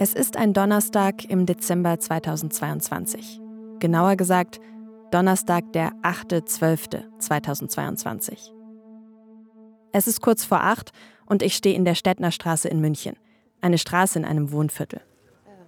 [0.00, 3.40] Es ist ein Donnerstag im Dezember 2022.
[3.80, 4.60] Genauer gesagt,
[5.10, 8.52] Donnerstag, der 8.12.2022.
[9.90, 10.92] Es ist kurz vor acht
[11.26, 13.16] und ich stehe in der Städtner Straße in München.
[13.60, 15.00] Eine Straße in einem Wohnviertel.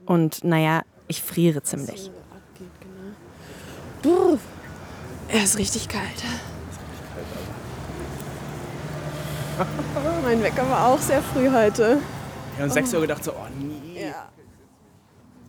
[0.07, 2.13] Und naja, ich friere ziemlich.
[4.01, 4.39] Brr,
[5.27, 6.23] er ist richtig kalt.
[10.23, 12.01] mein Wecker war auch sehr früh heute.
[12.61, 13.50] Ja, um 6 Uhr gedacht so, oh.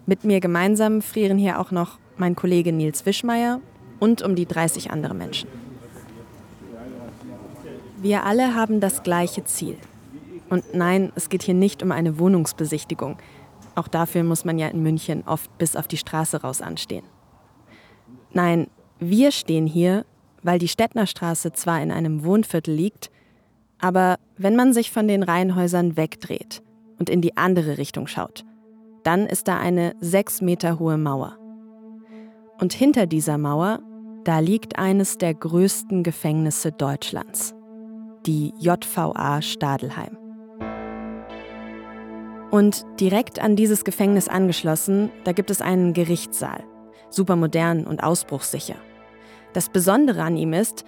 [0.05, 3.61] Mit mir gemeinsam frieren hier auch noch mein Kollege Nils Wischmeier
[3.99, 5.49] und um die 30 andere Menschen.
[8.01, 9.77] Wir alle haben das gleiche Ziel.
[10.49, 13.17] Und nein, es geht hier nicht um eine Wohnungsbesichtigung.
[13.75, 17.05] Auch dafür muss man ja in München oft bis auf die Straße raus anstehen.
[18.33, 18.67] Nein,
[18.99, 20.05] wir stehen hier,
[20.41, 23.11] weil die Stettnerstraße zwar in einem Wohnviertel liegt,
[23.79, 26.61] aber wenn man sich von den Reihenhäusern wegdreht
[26.99, 28.45] und in die andere Richtung schaut,
[29.03, 31.37] dann ist da eine sechs Meter hohe Mauer.
[32.59, 33.79] Und hinter dieser Mauer,
[34.23, 37.55] da liegt eines der größten Gefängnisse Deutschlands,
[38.25, 40.17] die JVA Stadelheim.
[42.51, 46.63] Und direkt an dieses Gefängnis angeschlossen, da gibt es einen Gerichtssaal,
[47.09, 48.75] supermodern und ausbruchssicher.
[49.53, 50.83] Das Besondere an ihm ist,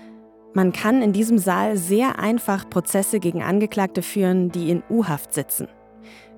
[0.53, 5.67] man kann in diesem Saal sehr einfach Prozesse gegen Angeklagte führen, die in U-Haft sitzen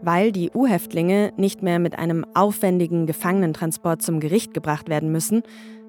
[0.02, 5.44] weil die U-Häftlinge nicht mehr mit einem aufwendigen Gefangenentransport zum Gericht gebracht werden müssen,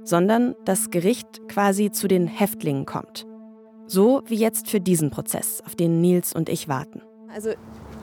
[0.04, 3.26] sondern das Gericht quasi zu den Häftlingen kommt.
[3.86, 7.02] So wie jetzt für diesen Prozess, auf den Nils und ich warten.
[7.32, 7.50] Also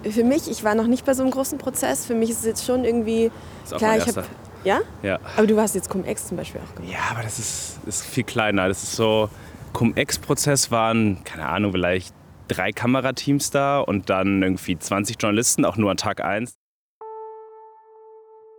[0.09, 2.05] für mich, ich war noch nicht bei so einem großen Prozess.
[2.05, 3.31] Für mich ist es jetzt schon irgendwie
[3.63, 4.23] Ist auch klar, mein ich habe
[4.63, 4.79] ja.
[5.01, 5.19] Ja.
[5.35, 6.91] Aber du hast jetzt Cum-Ex zum Beispiel auch gemacht.
[6.91, 8.69] ja, aber das ist, ist viel kleiner.
[8.69, 9.29] Das ist so,
[9.73, 12.13] Cum-Ex-Prozess waren, keine Ahnung, vielleicht
[12.47, 16.55] drei Kamerateams da und dann irgendwie 20 Journalisten, auch nur an Tag 1.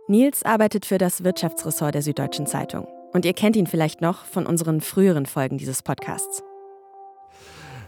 [0.07, 2.87] Nils arbeitet für das Wirtschaftsressort der Süddeutschen Zeitung.
[3.13, 6.43] Und ihr kennt ihn vielleicht noch von unseren früheren Folgen dieses Podcasts.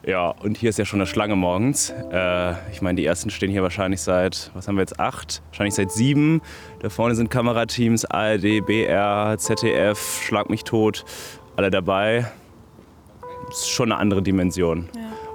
[0.06, 1.94] Ja, und hier ist ja schon eine Schlange morgens.
[2.12, 5.44] Äh, ich meine, die ersten stehen hier wahrscheinlich seit, was haben wir jetzt, acht?
[5.48, 6.42] Wahrscheinlich seit sieben.
[6.80, 11.04] Da vorne sind Kamerateams, ARD, BR, ZDF, Schlag mich tot,
[11.58, 12.26] alle dabei.
[13.50, 14.88] Ist schon eine andere Dimension.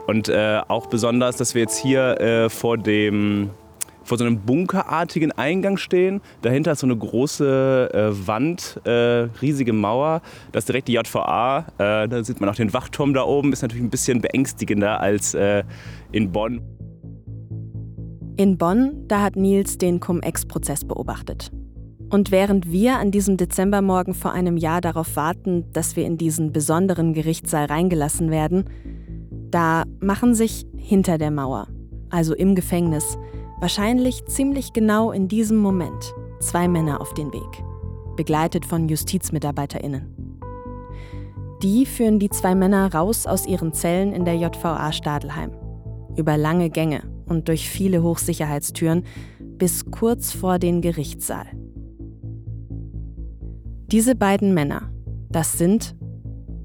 [0.06, 3.50] Und äh, auch besonders, dass wir jetzt hier äh, vor dem
[4.04, 6.20] vor so einem bunkerartigen Eingang stehen.
[6.42, 8.90] Dahinter ist so eine große äh, Wand, äh,
[9.40, 10.22] riesige Mauer.
[10.50, 11.66] Das ist direkt die JVA.
[11.78, 13.52] Äh, da sieht man auch den Wachturm da oben.
[13.52, 15.62] Ist natürlich ein bisschen beängstigender als äh,
[16.10, 16.60] in Bonn.
[18.36, 21.50] In Bonn, da hat Nils den Cum-Ex-Prozess beobachtet.
[22.08, 26.52] Und während wir an diesem Dezembermorgen vor einem Jahr darauf warten, dass wir in diesen
[26.52, 28.64] besonderen Gerichtssaal reingelassen werden,
[29.52, 31.68] da machen sich hinter der Mauer,
[32.10, 33.16] also im Gefängnis,
[33.60, 37.64] wahrscheinlich ziemlich genau in diesem Moment zwei Männer auf den Weg,
[38.16, 40.08] begleitet von JustizmitarbeiterInnen.
[41.62, 45.52] Die führen die zwei Männer raus aus ihren Zellen in der JVA Stadelheim,
[46.16, 49.04] über lange Gänge und durch viele Hochsicherheitstüren
[49.38, 51.46] bis kurz vor den Gerichtssaal.
[53.92, 54.90] Diese beiden Männer,
[55.28, 55.94] das sind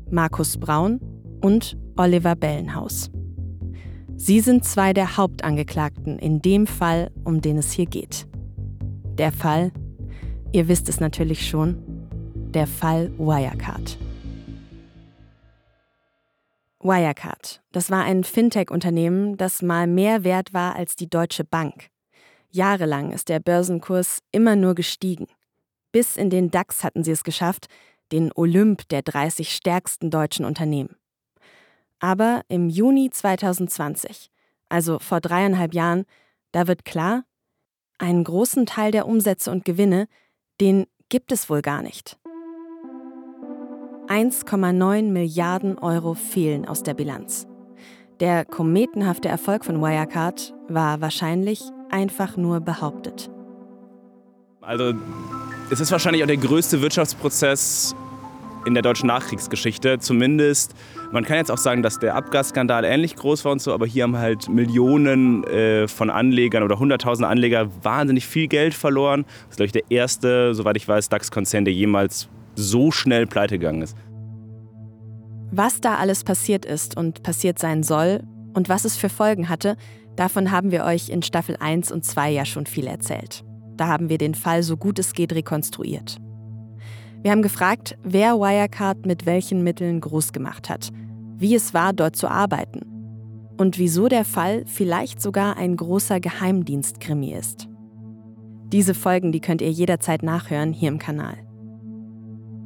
[0.10, 1.00] Markus Braun
[1.42, 3.10] und Oliver Bellenhaus.
[4.16, 8.28] Sie sind zwei der Hauptangeklagten in dem Fall, um den es hier geht.
[9.18, 9.72] Der Fall,
[10.52, 11.78] ihr wisst es natürlich schon,
[12.54, 13.98] der Fall Wirecard.
[16.80, 21.90] Wirecard, das war ein Fintech-Unternehmen, das mal mehr wert war als die Deutsche Bank.
[22.50, 25.28] Jahrelang ist der Börsenkurs immer nur gestiegen.
[25.92, 27.68] Bis in den DAX hatten sie es geschafft,
[28.12, 30.96] den Olymp der 30 stärksten deutschen Unternehmen.
[32.00, 34.30] Aber im Juni 2020,
[34.70, 36.06] also vor dreieinhalb Jahren,
[36.52, 37.24] da wird klar,
[37.98, 40.08] einen großen Teil der Umsätze und Gewinne,
[40.62, 42.18] den gibt es wohl gar nicht.
[44.08, 47.48] 1,9 Milliarden Euro fehlen aus der Bilanz.
[48.20, 53.30] Der kometenhafte Erfolg von Wirecard war wahrscheinlich einfach nur behauptet.
[54.62, 54.94] Also
[55.70, 57.96] es ist wahrscheinlich auch der größte Wirtschaftsprozess
[58.68, 59.98] in der deutschen Nachkriegsgeschichte.
[60.00, 60.76] Zumindest,
[61.12, 64.04] man kann jetzt auch sagen, dass der Abgasskandal ähnlich groß war und so, aber hier
[64.04, 69.24] haben halt Millionen äh, von Anlegern oder hunderttausende Anleger wahnsinnig viel Geld verloren.
[69.24, 73.58] Das ist, glaube ich, der erste, soweit ich weiß, DAX-Konzern, der jemals so schnell pleite
[73.58, 73.96] gegangen ist.
[75.52, 78.22] Was da alles passiert ist und passiert sein soll
[78.54, 79.78] und was es für Folgen hatte,
[80.18, 83.44] davon haben wir euch in Staffel 1 und 2 ja schon viel erzählt.
[83.78, 86.18] Da haben wir den Fall so gut es geht rekonstruiert.
[87.24, 90.92] Wir haben gefragt, wer Wirecard mit welchen Mitteln groß gemacht hat,
[91.38, 92.82] wie es war, dort zu arbeiten
[93.58, 97.68] und wieso der Fall vielleicht sogar ein großer Geheimdienstkrimi ist.
[98.72, 101.38] Diese Folgen, die könnt ihr jederzeit nachhören hier im Kanal.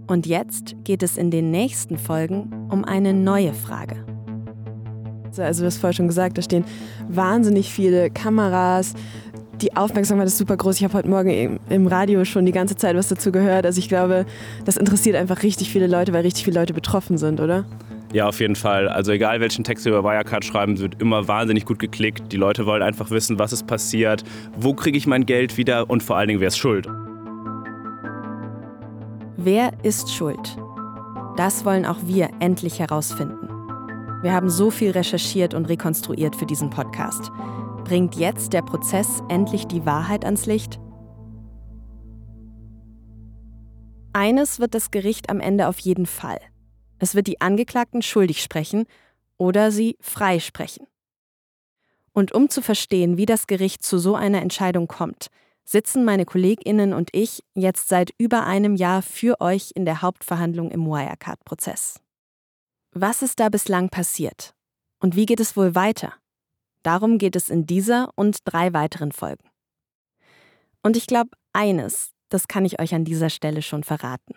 [0.08, 4.06] Und jetzt geht es in den nächsten Folgen um eine neue Frage.
[5.38, 6.66] Also, du hast vorher schon gesagt, da stehen
[7.08, 8.94] wahnsinnig viele Kameras.
[9.62, 10.78] Die Aufmerksamkeit ist super groß.
[10.78, 13.66] Ich habe heute Morgen im Radio schon die ganze Zeit was dazu gehört.
[13.66, 14.26] Also, ich glaube,
[14.66, 17.66] das interessiert einfach richtig viele Leute, weil richtig viele Leute betroffen sind, oder?
[18.12, 18.90] Ja, auf jeden Fall.
[18.90, 22.34] Also egal welchen Text wir über Wirecard schreiben, wird immer wahnsinnig gut geklickt.
[22.34, 24.24] Die Leute wollen einfach wissen, was ist passiert,
[24.58, 26.90] wo kriege ich mein Geld wieder und vor allen Dingen, wer ist schuld.
[29.38, 30.58] Wer ist schuld?
[31.38, 33.48] Das wollen auch wir endlich herausfinden.
[34.22, 37.32] Wir haben so viel recherchiert und rekonstruiert für diesen Podcast.
[37.92, 40.80] Bringt jetzt der Prozess endlich die Wahrheit ans Licht?
[44.14, 46.40] Eines wird das Gericht am Ende auf jeden Fall.
[47.00, 48.86] Es wird die Angeklagten schuldig sprechen
[49.38, 50.88] oder sie freisprechen.
[52.14, 55.28] Und um zu verstehen, wie das Gericht zu so einer Entscheidung kommt,
[55.66, 60.72] sitzen meine Kolleginnen und ich jetzt seit über einem Jahr für euch in der Hauptverhandlung
[60.72, 62.00] im Wirecard-Prozess.
[62.94, 64.54] Was ist da bislang passiert?
[65.02, 66.14] Und wie geht es wohl weiter?
[66.84, 69.50] Darum geht es in dieser und drei weiteren Folgen.
[70.84, 74.36] Und ich glaube, eines, das kann ich euch an dieser Stelle schon verraten.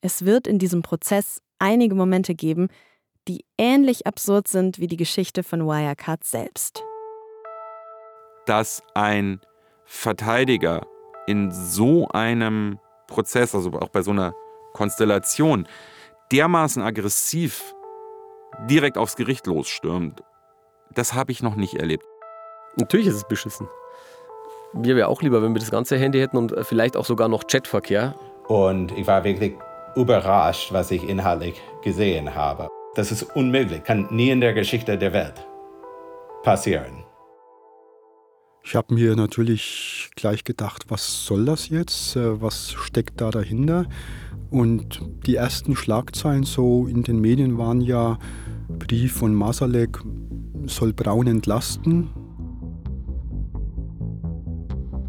[0.00, 2.68] Es wird in diesem Prozess einige Momente geben,
[3.28, 6.82] die ähnlich absurd sind wie die Geschichte von Wirecard selbst.
[8.46, 9.40] Dass ein
[9.84, 10.86] Verteidiger
[11.26, 14.34] in so einem Prozess, also auch bei so einer
[14.72, 15.68] Konstellation,
[16.32, 17.74] dermaßen aggressiv
[18.68, 20.22] direkt aufs Gericht losstürmt,
[20.98, 22.04] das habe ich noch nicht erlebt.
[22.76, 23.68] Natürlich ist es beschissen.
[24.72, 27.46] Mir wäre auch lieber, wenn wir das ganze Handy hätten und vielleicht auch sogar noch
[27.46, 28.14] Chatverkehr.
[28.48, 29.54] Und ich war wirklich
[29.96, 32.68] überrascht, was ich inhaltlich gesehen habe.
[32.94, 35.46] Das ist unmöglich, kann nie in der Geschichte der Welt
[36.42, 37.04] passieren.
[38.64, 42.16] Ich habe mir natürlich gleich gedacht, was soll das jetzt?
[42.16, 43.86] Äh, was steckt da dahinter?
[44.50, 48.18] Und die ersten Schlagzeilen so in den Medien waren ja,
[48.68, 49.98] Brief von Masalek
[50.66, 52.10] soll Braun entlasten.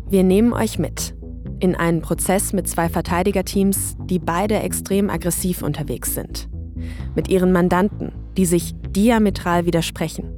[0.09, 1.15] Wir nehmen euch mit
[1.63, 6.49] in einen Prozess mit zwei Verteidigerteams, die beide extrem aggressiv unterwegs sind.
[7.15, 10.29] Mit ihren Mandanten, die sich diametral widersprechen.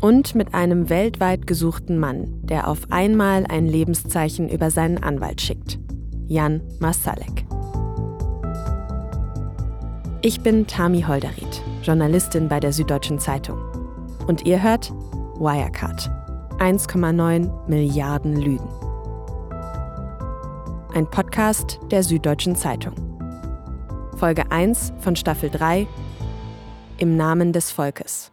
[0.00, 5.80] Und mit einem weltweit gesuchten Mann, der auf einmal ein Lebenszeichen über seinen Anwalt schickt.
[6.28, 7.44] Jan Masalek.
[10.22, 13.58] Ich bin Tami Holderried, Journalistin bei der Süddeutschen Zeitung.
[14.28, 14.92] Und ihr hört
[15.40, 16.08] Wirecard.
[16.60, 18.68] 1,9 Milliarden Lügen
[20.98, 22.94] ein Podcast der Süddeutschen Zeitung.
[24.16, 25.86] Folge 1 von Staffel 3
[26.98, 28.32] Im Namen des Volkes.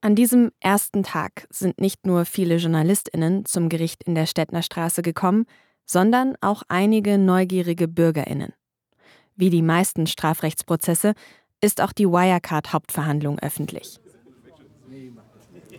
[0.00, 5.02] An diesem ersten Tag sind nicht nur viele Journalistinnen zum Gericht in der Stettner Straße
[5.02, 5.44] gekommen,
[5.84, 8.52] sondern auch einige neugierige Bürgerinnen.
[9.34, 11.14] Wie die meisten Strafrechtsprozesse
[11.60, 13.98] ist auch die Wirecard-Hauptverhandlung öffentlich.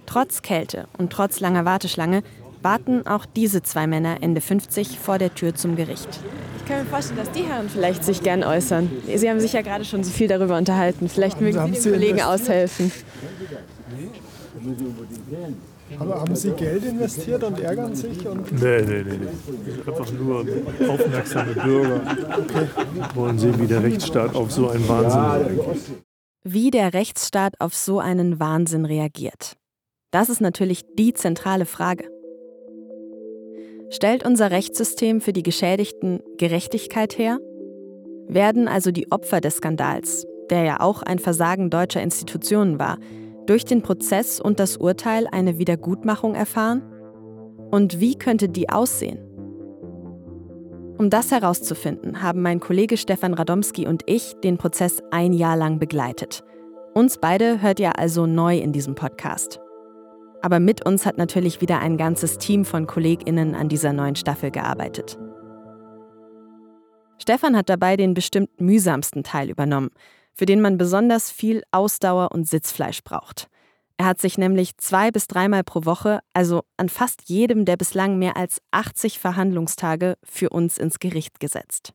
[0.05, 2.23] Trotz Kälte und trotz langer Warteschlange
[2.61, 6.09] warten auch diese zwei Männer Ende 50 vor der Tür zum Gericht.
[6.57, 8.89] Ich kann mir vorstellen, dass die Herren vielleicht sich gern äußern.
[9.15, 11.07] Sie haben sich ja gerade schon so viel darüber unterhalten.
[11.07, 12.91] Vielleicht mögen Sie den Kollegen aushelfen.
[15.97, 18.27] Aber haben Sie Geld investiert und ärgern sich?
[18.27, 19.91] Und nee, nee, nee, nee.
[19.91, 20.45] Einfach nur
[20.87, 22.01] aufmerksame Bürger.
[22.37, 22.67] Okay.
[23.15, 25.77] Wollen sehen, wie der Rechtsstaat auf so einen Wahnsinn reagiert.
[26.43, 29.55] Wie der Rechtsstaat auf so einen Wahnsinn reagiert.
[30.11, 32.09] Das ist natürlich die zentrale Frage.
[33.91, 37.39] Stellt unser Rechtssystem für die Geschädigten Gerechtigkeit her?
[38.27, 42.99] Werden also die Opfer des Skandals, der ja auch ein Versagen deutscher Institutionen war,
[43.49, 46.83] durch den Prozess und das Urteil eine Wiedergutmachung erfahren?
[47.71, 49.19] Und wie könnte die aussehen?
[50.99, 55.79] Um das herauszufinden, haben mein Kollege Stefan Radomski und ich den Prozess ein Jahr lang
[55.79, 56.43] begleitet.
[56.93, 59.59] Uns beide hört ihr also neu in diesem Podcast.
[60.41, 64.51] Aber mit uns hat natürlich wieder ein ganzes Team von KollegInnen an dieser neuen Staffel
[64.51, 65.17] gearbeitet.
[67.17, 69.89] Stefan hat dabei den bestimmt mühsamsten Teil übernommen,
[70.33, 73.47] für den man besonders viel Ausdauer und Sitzfleisch braucht.
[73.99, 78.17] Er hat sich nämlich zwei bis dreimal pro Woche, also an fast jedem der bislang
[78.17, 81.91] mehr als 80 Verhandlungstage, für uns ins Gericht gesetzt.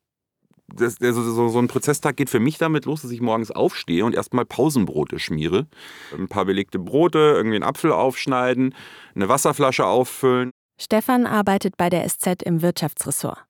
[0.66, 4.04] Das, also so, so ein Prozesstag geht für mich damit los, dass ich morgens aufstehe
[4.04, 5.66] und erstmal Pausenbrote schmiere.
[6.12, 8.74] Ein paar belegte Brote, irgendwie einen Apfel aufschneiden,
[9.14, 10.50] eine Wasserflasche auffüllen.
[10.78, 13.44] Stefan arbeitet bei der SZ im Wirtschaftsressort.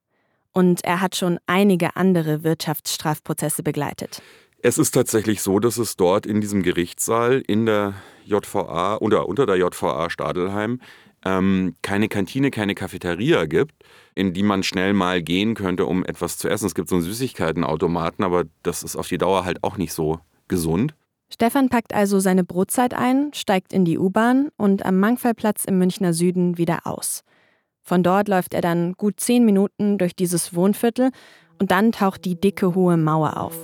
[0.53, 4.23] Und er hat schon einige andere Wirtschaftsstrafprozesse begleitet.
[4.67, 7.93] Es ist tatsächlich so, dass es dort in diesem Gerichtssaal in der
[8.25, 10.81] JVA oder unter der JVA Stadelheim
[11.23, 13.75] ähm, keine Kantine, keine Cafeteria gibt,
[14.15, 16.65] in die man schnell mal gehen könnte, um etwas zu essen.
[16.65, 20.19] Es gibt so einen Süßigkeitenautomaten, aber das ist auf die Dauer halt auch nicht so
[20.49, 20.95] gesund.
[21.31, 26.15] Stefan packt also seine Brotzeit ein, steigt in die U-Bahn und am Mangfallplatz im Münchner
[26.15, 27.23] Süden wieder aus.
[27.83, 31.11] Von dort läuft er dann gut zehn Minuten durch dieses Wohnviertel
[31.61, 33.59] und dann taucht die dicke hohe Mauer auf.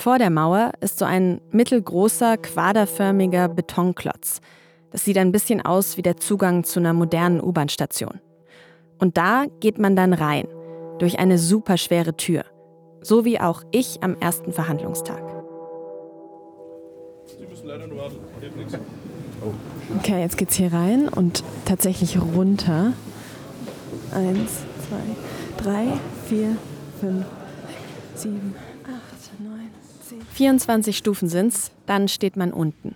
[0.00, 4.40] Vor der Mauer ist so ein mittelgroßer, quaderförmiger Betonklotz.
[4.92, 8.20] Das sieht ein bisschen aus wie der Zugang zu einer modernen U-Bahn-Station.
[9.00, 10.46] Und da geht man dann rein,
[11.00, 12.44] durch eine superschwere Tür.
[13.02, 15.20] So wie auch ich am ersten Verhandlungstag.
[17.26, 18.18] Sie müssen leider nur warten,
[18.56, 18.78] nichts.
[19.98, 22.92] Okay, jetzt geht's hier rein und tatsächlich runter.
[24.14, 25.86] Eins, zwei, drei,
[26.28, 26.56] vier,
[27.00, 27.26] fünf,
[28.14, 28.54] sieben,
[30.38, 32.94] 24 Stufen sind's, dann steht man unten.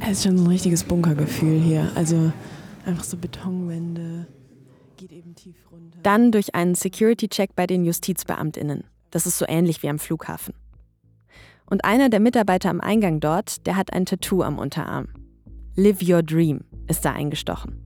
[0.00, 1.90] Es ist schon so ein richtiges Bunkergefühl hier.
[1.94, 2.30] Also
[2.84, 4.26] einfach so Betonwände,
[4.98, 5.98] geht eben tief runter.
[6.02, 8.84] Dann durch einen Security-Check bei den JustizbeamtInnen.
[9.10, 10.52] Das ist so ähnlich wie am Flughafen.
[11.64, 15.08] Und einer der Mitarbeiter am Eingang dort, der hat ein Tattoo am Unterarm.
[15.76, 17.80] Live Your Dream ist da eingestochen.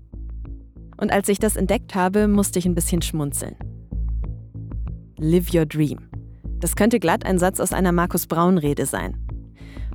[0.97, 3.55] Und als ich das entdeckt habe, musste ich ein bisschen schmunzeln.
[5.17, 6.09] Live Your Dream.
[6.61, 9.17] Das könnte glatt ein Satz aus einer Markus Braun-Rede sein.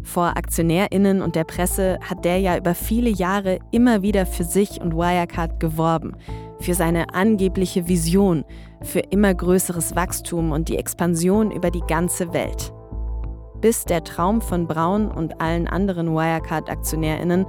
[0.04, 4.82] Vor AktionärInnen und der Presse hat der ja über viele Jahre immer wieder für sich
[4.82, 6.14] und Wirecard geworben.
[6.60, 8.44] Für seine angebliche Vision,
[8.82, 12.74] für immer größeres Wachstum und die Expansion über die ganze Welt.
[13.62, 17.46] Bis der Traum von Braun und allen anderen Wirecard-AktionärInnen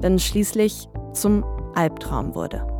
[0.00, 1.44] dann schließlich zum
[1.74, 2.75] Albtraum wurde.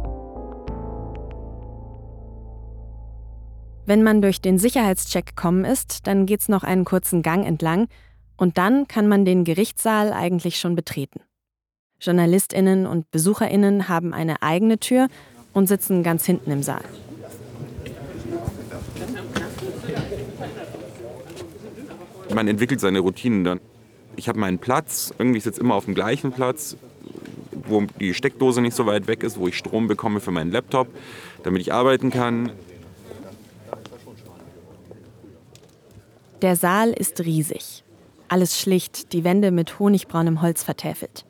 [3.86, 7.86] Wenn man durch den Sicherheitscheck gekommen ist, dann geht's noch einen kurzen Gang entlang
[8.36, 11.20] und dann kann man den Gerichtssaal eigentlich schon betreten.
[12.00, 15.06] Journalistinnen und Besucherinnen haben eine eigene Tür
[15.52, 16.82] und sitzen ganz hinten im Saal.
[22.34, 23.60] Man entwickelt seine Routinen dann.
[24.16, 26.76] Ich habe meinen Platz, irgendwie sitze immer auf dem gleichen Platz,
[27.52, 30.88] wo die Steckdose nicht so weit weg ist, wo ich Strom bekomme für meinen Laptop,
[31.44, 32.50] damit ich arbeiten kann.
[36.42, 37.82] Der Saal ist riesig.
[38.28, 41.24] Alles schlicht, die Wände mit honigbraunem Holz vertäfelt.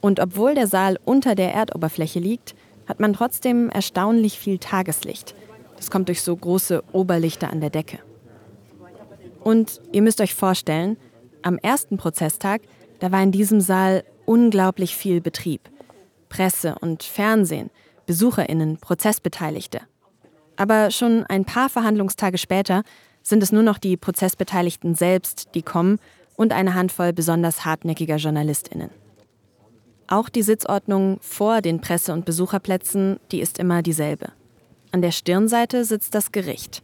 [0.00, 2.54] Und obwohl der Saal unter der Erdoberfläche liegt,
[2.86, 5.34] hat man trotzdem erstaunlich viel Tageslicht.
[5.76, 7.98] Das kommt durch so große Oberlichter an der Decke.
[9.40, 10.96] Und ihr müsst euch vorstellen,
[11.42, 12.62] am ersten Prozesstag,
[13.00, 15.68] da war in diesem Saal unglaublich viel Betrieb.
[16.30, 17.70] Presse und Fernsehen,
[18.06, 19.82] Besucherinnen, Prozessbeteiligte.
[20.56, 22.82] Aber schon ein paar Verhandlungstage später
[23.24, 25.98] sind es nur noch die Prozessbeteiligten selbst, die kommen
[26.36, 28.90] und eine Handvoll besonders hartnäckiger Journalistinnen.
[30.06, 34.32] Auch die Sitzordnung vor den Presse- und Besucherplätzen, die ist immer dieselbe.
[34.92, 36.82] An der Stirnseite sitzt das Gericht.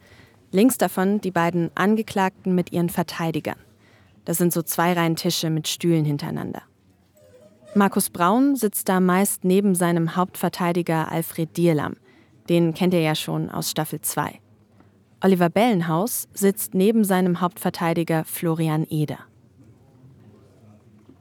[0.50, 3.59] Links davon die beiden Angeklagten mit ihren Verteidigern.
[4.25, 6.62] Das sind so zwei Reihen Tische mit Stühlen hintereinander.
[7.75, 11.97] Markus Braun sitzt da meist neben seinem Hauptverteidiger Alfred Dierlam.
[12.49, 14.40] Den kennt ihr ja schon aus Staffel 2.
[15.22, 19.18] Oliver Bellenhaus sitzt neben seinem Hauptverteidiger Florian Eder.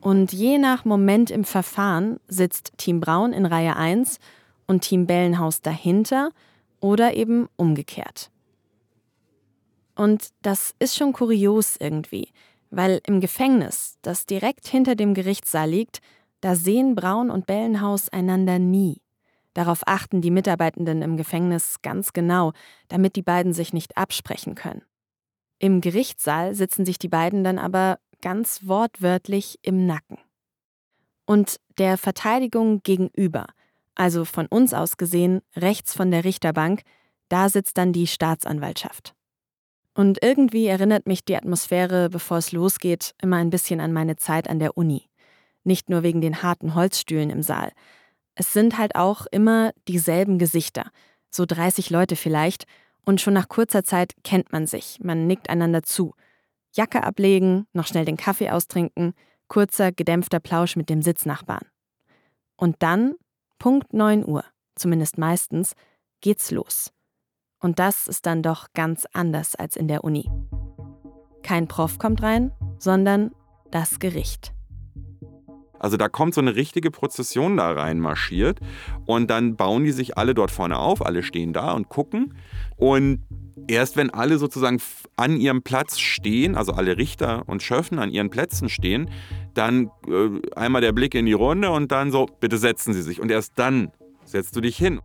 [0.02, 4.20] Und je nach Moment im Verfahren sitzt Team Braun in Reihe 1
[4.68, 6.32] und Team Bellenhaus dahinter
[6.80, 8.32] oder eben umgekehrt.
[9.96, 12.30] Und das ist schon kurios irgendwie,
[12.70, 16.00] weil im Gefängnis, das direkt hinter dem Gerichtssaal liegt,
[16.40, 19.02] da sehen Braun und Bellenhaus einander nie.
[19.54, 22.54] Darauf achten die Mitarbeitenden im Gefängnis ganz genau,
[22.88, 24.84] damit die beiden sich nicht absprechen können.
[25.58, 30.18] Im Gerichtssaal sitzen sich die beiden dann aber ganz wortwörtlich im Nacken.
[31.26, 33.48] Und der Verteidigung gegenüber,
[33.96, 36.84] Also von uns aus gesehen, rechts von der Richterbank,
[37.28, 39.14] da sitzt dann die Staatsanwaltschaft.
[39.94, 44.50] Und irgendwie erinnert mich die Atmosphäre, bevor es losgeht, immer ein bisschen an meine Zeit
[44.50, 45.10] an der Uni.
[45.66, 47.74] Nicht nur wegen den harten Holzstühlen im Saal.
[48.40, 50.92] Es sind halt auch immer dieselben Gesichter,
[51.30, 52.64] so 30 Leute vielleicht,
[53.04, 56.14] und schon nach kurzer Zeit kennt man sich, man nickt einander zu.
[56.72, 59.14] Jacke ablegen, noch schnell den Kaffee austrinken,
[59.50, 61.66] kurzer, gedämpfter Plausch mit dem Sitznachbarn.
[62.56, 63.16] Und dann,
[63.58, 65.74] Punkt 9 Uhr, zumindest meistens,
[66.22, 66.94] geht's los.
[67.60, 70.32] Und das ist dann doch ganz anders als in der Uni.
[71.44, 73.32] Kein Prof kommt rein, sondern
[73.70, 74.54] das Gericht.
[75.80, 78.60] Also da kommt so eine richtige Prozession da rein marschiert
[79.06, 82.34] und dann bauen die sich alle dort vorne auf, alle stehen da und gucken
[82.76, 83.24] und
[83.68, 84.82] erst wenn alle sozusagen
[85.16, 89.10] an ihrem Platz stehen, also alle Richter und Schöffen an ihren Plätzen stehen,
[89.54, 93.20] dann äh, einmal der Blick in die Runde und dann so, bitte setzen Sie sich
[93.22, 93.92] und erst dann
[94.26, 95.00] setzt du dich hin.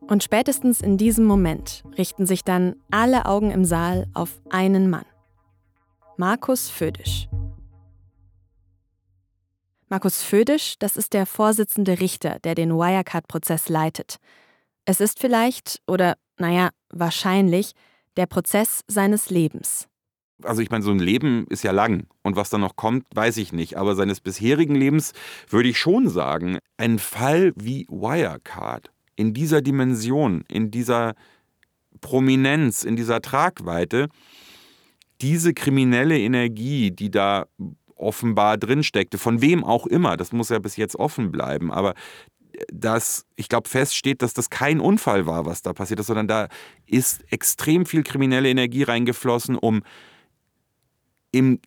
[0.00, 5.06] Und spätestens in diesem Moment richten sich dann alle Augen im Saal auf einen Mann.
[6.16, 7.28] Markus Födisch.
[9.92, 14.16] Markus Födisch, das ist der Vorsitzende Richter, der den Wirecard-Prozess leitet.
[14.86, 17.72] Es ist vielleicht, oder naja, wahrscheinlich,
[18.16, 19.88] der Prozess seines Lebens.
[20.42, 23.36] Also ich meine, so ein Leben ist ja lang und was da noch kommt, weiß
[23.36, 23.76] ich nicht.
[23.76, 25.12] Aber seines bisherigen Lebens
[25.50, 31.12] würde ich schon sagen, ein Fall wie Wirecard in dieser Dimension, in dieser
[32.00, 34.08] Prominenz, in dieser Tragweite,
[35.20, 37.46] diese kriminelle Energie, die da
[38.02, 41.94] offenbar drinsteckte, von wem auch immer, das muss ja bis jetzt offen bleiben, aber
[42.72, 46.48] dass ich glaube feststeht, dass das kein Unfall war, was da passiert ist, sondern da
[46.86, 49.82] ist extrem viel kriminelle Energie reingeflossen, um
[51.32, 51.60] im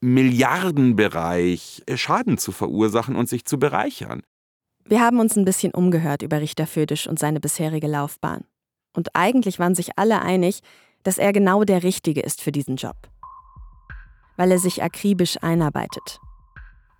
[0.00, 4.22] Milliardenbereich Schaden zu verursachen und sich zu bereichern.
[4.84, 8.44] Wir haben uns ein bisschen umgehört über Richter Födisch und seine bisherige Laufbahn.
[8.94, 10.60] Und eigentlich waren sich alle einig,
[11.02, 12.96] dass er genau der Richtige ist für diesen Job.
[14.40, 16.18] Weil er sich akribisch einarbeitet.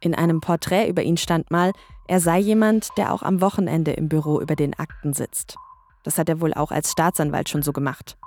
[0.01, 1.73] In einem Porträt über ihn stand mal,
[2.07, 5.57] er sei jemand, der auch am Wochenende im Büro über den Akten sitzt.
[6.03, 8.19] Das hat er wohl auch als Staatsanwalt schon so gemacht.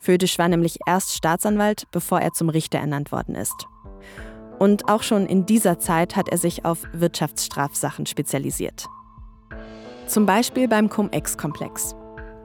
[0.00, 3.68] Födisch war nämlich erst Staatsanwalt, bevor er zum Richter ernannt worden ist.
[4.58, 8.88] Und auch schon in dieser Zeit hat er sich auf Wirtschaftsstrafsachen spezialisiert.
[10.08, 11.94] Zum Beispiel beim Cum-Ex-Komplex.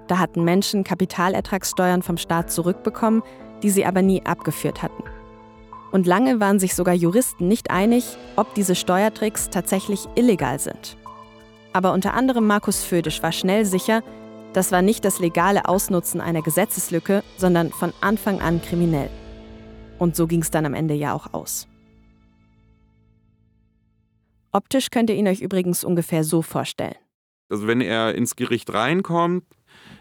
[0.08, 3.24] Da hatten Menschen Kapitalertragssteuern vom Staat zurückbekommen,
[3.64, 5.04] die sie aber nie abgeführt hatten.
[5.92, 10.98] Und lange waren sich sogar Juristen nicht einig, ob diese Steuertricks tatsächlich illegal sind.
[11.74, 14.02] Aber unter anderem Markus Födisch war schnell sicher,
[14.54, 19.10] das war nicht das legale Ausnutzen einer Gesetzeslücke, sondern von Anfang an kriminell.
[19.98, 21.68] Und so ging es dann am Ende ja auch aus.
[24.52, 26.96] Optisch könnt ihr ihn euch übrigens ungefähr so vorstellen.
[27.50, 29.46] Also wenn er ins Gericht reinkommt,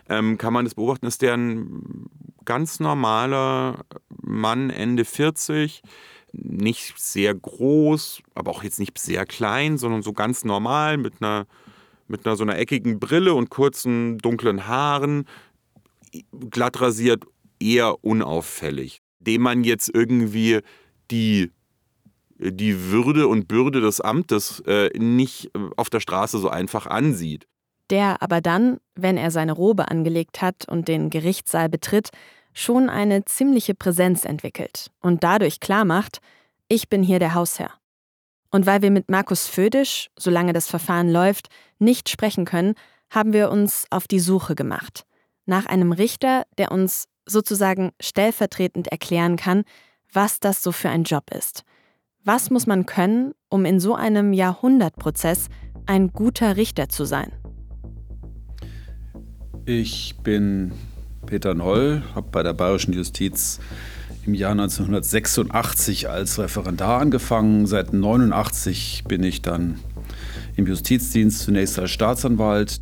[0.09, 2.07] ähm, kann man das beobachten, ist der ein
[2.51, 5.83] ganz normaler Mann, Ende 40,
[6.33, 11.47] nicht sehr groß, aber auch jetzt nicht sehr klein, sondern so ganz normal mit einer
[12.09, 15.27] mit einer so einer eckigen Brille und kurzen dunklen Haaren,
[16.51, 17.23] glatt rasiert,
[17.61, 20.59] eher unauffällig, dem man jetzt irgendwie
[21.13, 21.53] die
[22.37, 27.47] die Würde und Bürde des Amtes äh, nicht äh, auf der Straße so einfach ansieht.
[27.91, 32.11] Der aber dann, wenn er seine Robe angelegt hat und den Gerichtssaal betritt,
[32.53, 36.21] schon eine ziemliche Präsenz entwickelt und dadurch klarmacht,
[36.69, 37.73] ich bin hier der Hausherr.
[38.51, 42.75] Und weil wir mit Markus Födisch, solange das Verfahren läuft, nicht sprechen können,
[43.09, 45.05] haben wir uns auf die Suche gemacht.
[45.47, 49.65] Nach einem Richter, der uns sozusagen stellvertretend erklären kann,
[50.13, 51.65] was das so für ein Job ist.
[52.25, 55.49] Was muss man können, um in so einem Jahrhundertprozess
[55.87, 57.33] ein guter Richter zu sein?
[59.65, 60.73] Ich bin
[61.27, 63.61] Peter Noll, habe bei der Bayerischen Justiz
[64.27, 67.67] im Jahr 1986 als Referendar angefangen.
[67.67, 69.79] Seit 1989 bin ich dann
[70.57, 72.81] im Justizdienst, zunächst als Staatsanwalt.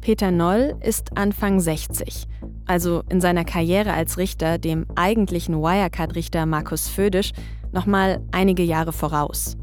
[0.00, 2.26] Peter Noll ist Anfang 60,
[2.66, 7.32] also in seiner Karriere als Richter dem eigentlichen Wirecard-Richter Markus Födisch
[7.72, 9.56] nochmal einige Jahre voraus.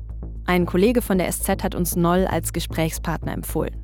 [0.45, 3.75] Ein Kollege von der SZ hat uns Noll als Gesprächspartner empfohlen.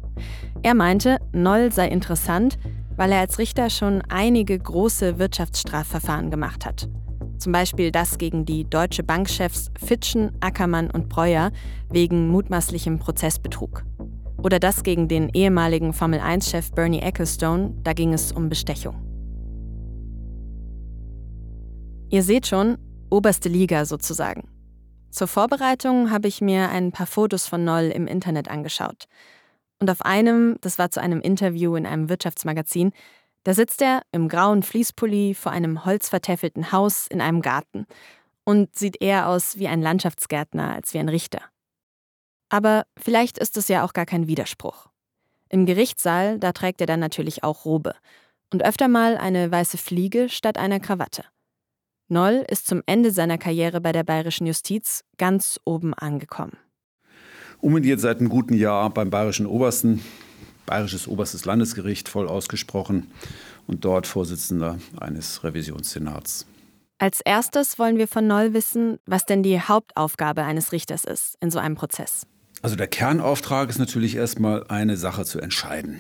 [0.62, 2.60] Er meinte, Noll sei interessant,
[2.97, 6.89] weil er als Richter schon einige große Wirtschaftsstrafverfahren gemacht hat.
[7.38, 11.51] Zum Beispiel das gegen die deutsche Bankchefs Fitschen, Ackermann und Breuer
[11.89, 13.84] wegen mutmaßlichem Prozessbetrug.
[14.43, 18.95] Oder das gegen den ehemaligen Formel-1-Chef Bernie Ecclestone, da ging es um Bestechung.
[22.10, 22.77] Ihr seht schon,
[23.10, 24.49] oberste Liga sozusagen.
[25.12, 29.08] Zur Vorbereitung habe ich mir ein paar Fotos von Noll im Internet angeschaut.
[29.82, 32.94] Und auf einem, das war zu einem Interview in einem Wirtschaftsmagazin,
[33.44, 37.88] da sitzt er im grauen Fließpulli vor einem holzvertäfelten Haus in einem Garten
[38.44, 41.41] und sieht eher aus wie ein Landschaftsgärtner als wie ein Richter.
[42.50, 44.88] Aber vielleicht ist es ja auch gar kein Widerspruch.
[45.50, 47.96] Im Gerichtssaal, da trägt er dann natürlich auch Robe
[48.54, 51.26] und öfter mal eine weiße Fliege statt einer Krawatte.
[52.08, 56.58] Noll ist zum Ende seiner Karriere bei der bayerischen Justiz ganz oben angekommen.
[57.62, 60.02] Umgediert seit einem guten Jahr beim bayerischen Obersten,
[60.65, 63.08] bayerisches oberstes Landesgericht, voll ausgesprochen
[63.67, 66.47] und dort Vorsitzender eines Revisionssenats.
[66.97, 71.52] Als erstes wollen wir von Noll wissen, was denn die Hauptaufgabe eines Richters ist in
[71.52, 72.26] so einem Prozess.
[72.63, 76.00] Also der Kernauftrag ist natürlich erstmal eine Sache zu entscheiden.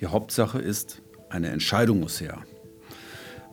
[0.00, 2.38] Die Hauptsache ist, eine Entscheidung muss her.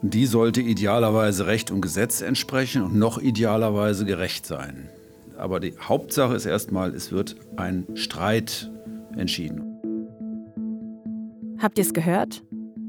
[0.02, 4.90] Die sollte idealerweise Recht und Gesetz entsprechen und noch idealerweise gerecht sein.
[5.40, 8.70] Aber die Hauptsache ist erstmal, es wird ein Streit
[9.16, 9.64] entschieden.
[11.60, 12.44] Habt ihr es gehört?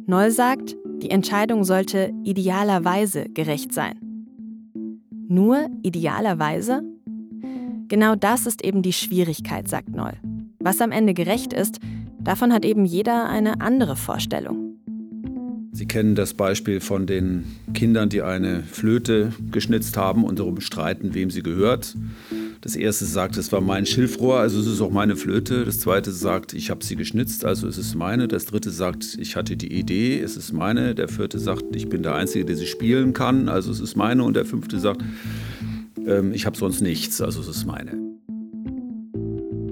[0.07, 3.99] Noll sagt, die Entscheidung sollte idealerweise gerecht sein.
[5.29, 6.83] Nur idealerweise?
[7.89, 10.15] Genau das ist eben die Schwierigkeit, sagt Noll.
[10.59, 11.79] Was am Ende gerecht ist,
[12.19, 14.71] davon hat eben jeder eine andere Vorstellung.
[15.73, 21.15] Sie kennen das Beispiel von den Kindern, die eine Flöte geschnitzt haben und darum streiten,
[21.15, 21.95] wem sie gehört.
[22.63, 25.65] Das erste sagt, es war mein Schilfrohr, also es ist auch meine Flöte.
[25.65, 28.29] Das zweite sagt, ich habe sie geschnitzt, also es ist meine.
[28.29, 30.95] Das dritte sagt, ich hatte die Idee, es ist meine.
[30.95, 34.25] Der vierte sagt, ich bin der Einzige, der sie spielen kann, also es ist meine.
[34.25, 35.03] Und der fünfte sagt,
[36.07, 37.93] ähm, ich habe sonst nichts, also es ist meine.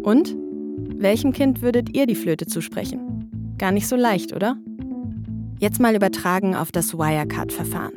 [0.02, 0.34] Und?
[1.00, 3.54] Welchem Kind würdet ihr die Flöte zusprechen?
[3.58, 4.56] Gar nicht so leicht, oder?
[5.60, 7.92] Jetzt mal übertragen auf das Wirecard-Verfahren.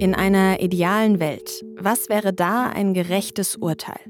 [0.00, 4.00] In einer idealen Welt, was wäre da ein gerechtes Urteil?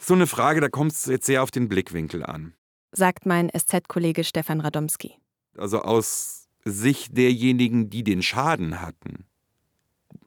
[0.00, 2.54] So eine Frage, da kommt es jetzt sehr auf den Blickwinkel an.
[2.90, 5.12] Sagt mein SZ-Kollege Stefan Radomski.
[5.56, 9.26] Also aus Sicht derjenigen, die den Schaden hatten,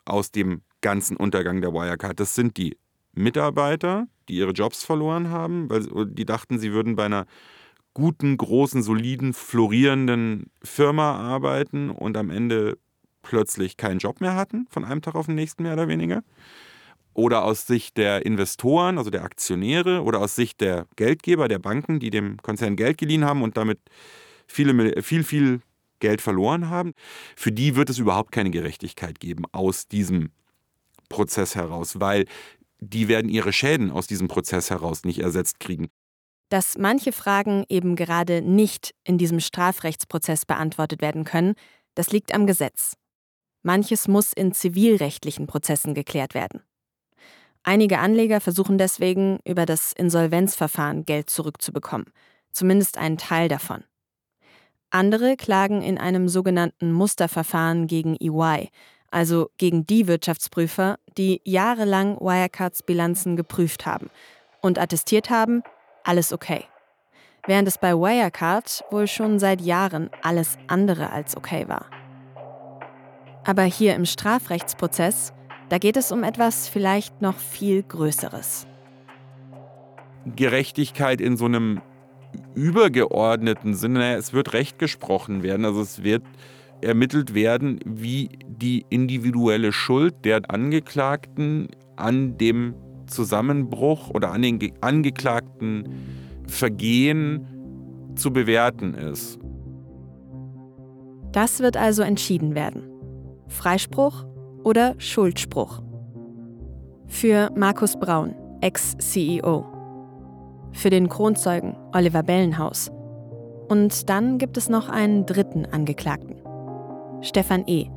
[0.06, 2.22] aus dem ganzen Untergang der Wirecard.
[2.22, 2.78] Das sind die
[3.12, 7.26] Mitarbeiter, die ihre Jobs verloren haben, weil die dachten, sie würden bei einer
[7.98, 12.78] guten, großen, soliden, florierenden Firma arbeiten und am Ende
[13.24, 16.22] plötzlich keinen Job mehr hatten, von einem Tag auf den nächsten mehr oder weniger.
[17.16, 22.00] Oder aus Sicht der Investoren, also der Aktionäre, oder aus Sicht der Geldgeber, der Banken,
[22.00, 23.80] die dem Konzern Geld geliehen haben und damit
[24.46, 25.62] viele, viel, viel
[26.00, 26.94] Geld verloren haben,
[27.36, 30.30] für die wird es überhaupt keine Gerechtigkeit geben aus diesem
[31.10, 32.26] Prozess heraus, weil
[32.80, 35.90] die werden ihre Schäden aus diesem Prozess heraus nicht ersetzt kriegen.
[36.50, 41.56] Dass manche Fragen eben gerade nicht in diesem Strafrechtsprozess beantwortet werden können,
[41.96, 42.96] das liegt am Gesetz.
[43.64, 46.62] Manches muss in zivilrechtlichen Prozessen geklärt werden.
[47.64, 52.06] Einige Anleger versuchen deswegen, über das Insolvenzverfahren Geld zurückzubekommen,
[52.54, 53.84] zumindest einen Teil davon.
[54.90, 58.70] Andere klagen in einem sogenannten Musterverfahren gegen EY,
[59.12, 64.10] also gegen die Wirtschaftsprüfer, die jahrelang Wirecards Bilanzen geprüft haben
[64.62, 65.62] und attestiert haben,
[66.08, 66.64] alles okay.
[67.46, 71.86] Während es bei Wirecard wohl schon seit Jahren alles andere als okay war.
[73.46, 75.34] Aber hier im Strafrechtsprozess,
[75.70, 78.68] da geht es um etwas vielleicht noch viel Größeres.
[80.36, 81.82] Gerechtigkeit in so einem
[82.54, 86.24] übergeordneten Sinne, es wird Recht gesprochen werden, also es wird
[86.82, 92.76] ermittelt werden, wie die individuelle Schuld der Angeklagten an dem
[93.08, 95.90] Zusammenbruch oder an den angeklagten
[96.48, 99.40] Vergehen zu bewerten ist.
[101.32, 102.84] Das wird also entschieden werden.
[103.48, 104.26] Freispruch
[104.64, 105.82] oder Schuldspruch.
[107.08, 109.66] Für Markus Braun, Ex-CEO.
[110.72, 112.92] Für den Kronzeugen Oliver Bellenhaus.
[113.70, 116.36] Und dann gibt es noch einen dritten Angeklagten.
[117.22, 117.88] Stefan E.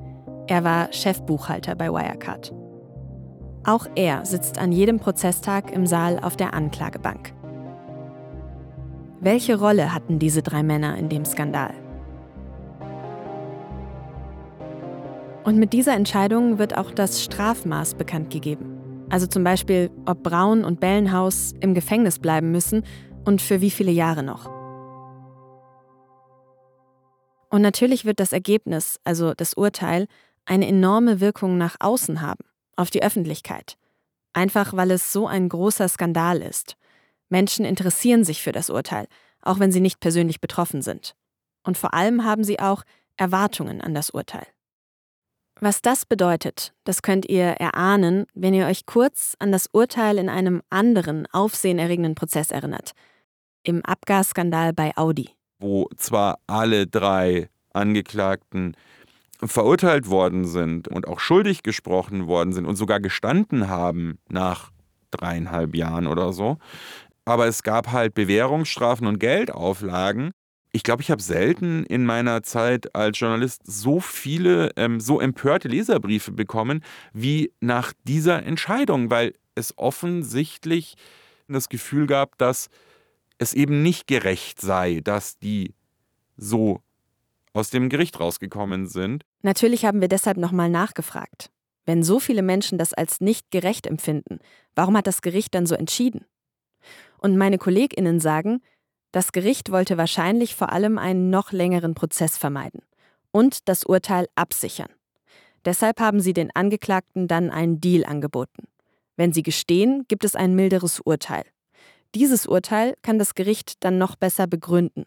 [0.47, 2.53] Er war Chefbuchhalter bei Wirecard.
[3.65, 7.35] Auch er sitzt an jedem Prozesstag im Saal auf der Anklagebank.
[9.21, 11.75] Welche Rolle hatten diese drei Männer in dem Skandal?
[15.45, 19.07] Und mit dieser Entscheidung wird auch das Strafmaß bekannt gegeben.
[19.11, 22.85] Also zum Beispiel, ob Braun und Bellenhaus im Gefängnis bleiben müssen
[23.27, 24.47] und für wie viele Jahre noch.
[27.51, 30.07] Und natürlich wird das Ergebnis, also das Urteil,
[30.47, 32.50] eine enorme Wirkung nach außen haben
[32.81, 33.77] auf die Öffentlichkeit.
[34.33, 36.77] Einfach weil es so ein großer Skandal ist.
[37.29, 39.07] Menschen interessieren sich für das Urteil,
[39.43, 41.15] auch wenn sie nicht persönlich betroffen sind.
[41.63, 42.85] Und vor allem haben sie auch
[43.17, 44.47] Erwartungen an das Urteil.
[45.61, 50.31] Was das bedeutet, das könnt ihr erahnen, wenn ihr euch kurz an das Urteil in
[50.31, 52.93] einem anderen, aufsehenerregenden Prozess erinnert.
[53.63, 55.29] Im Abgasskandal bei Audi.
[55.59, 58.75] Wo zwar alle drei Angeklagten
[59.45, 64.71] verurteilt worden sind und auch schuldig gesprochen worden sind und sogar gestanden haben nach
[65.11, 66.59] dreieinhalb Jahren oder so.
[67.25, 70.31] Aber es gab halt Bewährungsstrafen und Geldauflagen.
[70.73, 75.69] Ich glaube, ich habe selten in meiner Zeit als Journalist so viele, ähm, so empörte
[75.69, 80.95] Leserbriefe bekommen wie nach dieser Entscheidung, weil es offensichtlich
[81.49, 82.69] das Gefühl gab, dass
[83.39, 85.75] es eben nicht gerecht sei, dass die
[86.37, 86.83] so
[87.53, 89.25] aus dem Gericht rausgekommen sind.
[89.43, 91.51] Natürlich haben wir deshalb nochmal nachgefragt.
[91.87, 94.39] Wenn so viele Menschen das als nicht gerecht empfinden,
[94.75, 96.25] warum hat das Gericht dann so entschieden?
[97.19, 98.61] Und meine Kolleginnen sagen,
[99.13, 102.83] das Gericht wollte wahrscheinlich vor allem einen noch längeren Prozess vermeiden
[103.33, 104.91] und das Urteil absichern.
[105.65, 108.69] Deshalb haben sie den Angeklagten dann einen Deal angeboten.
[109.17, 111.45] Wenn sie gestehen, gibt es ein milderes Urteil.
[112.15, 115.05] Dieses Urteil kann das Gericht dann noch besser begründen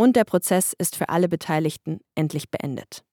[0.00, 3.04] und der Prozess ist für alle Beteiligten endlich beendet.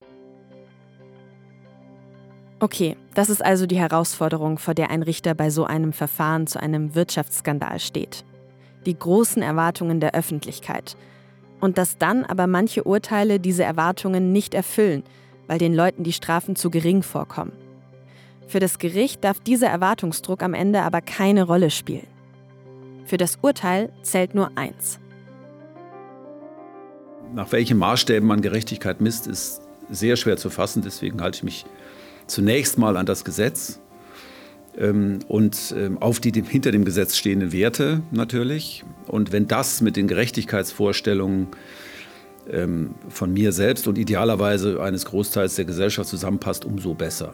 [2.62, 6.62] Okay, das ist also die Herausforderung, vor der ein Richter bei so einem Verfahren zu
[6.62, 8.24] einem Wirtschaftsskandal steht.
[8.86, 10.96] Die großen Erwartungen der Öffentlichkeit.
[11.60, 15.04] Und dass dann aber manche Urteile diese Erwartungen nicht erfüllen,
[15.48, 17.52] weil den Leuten die Strafen zu gering vorkommen.
[18.48, 22.08] Für das Gericht darf dieser Erwartungsdruck am Ende aber keine Rolle spielen.
[23.04, 25.02] Für das Urteil zählt nur eins,
[27.34, 30.82] nach welchen Maßstäben man Gerechtigkeit misst, ist sehr schwer zu fassen.
[30.82, 31.66] Deswegen halte ich mich
[32.28, 33.80] zunächst mal an das Gesetz
[34.78, 38.84] ähm, und ähm, auf die hinter dem Gesetz stehenden Werte natürlich.
[39.08, 41.48] Und wenn das mit den Gerechtigkeitsvorstellungen
[42.50, 47.34] ähm, von mir selbst und idealerweise eines Großteils der Gesellschaft zusammenpasst, umso besser.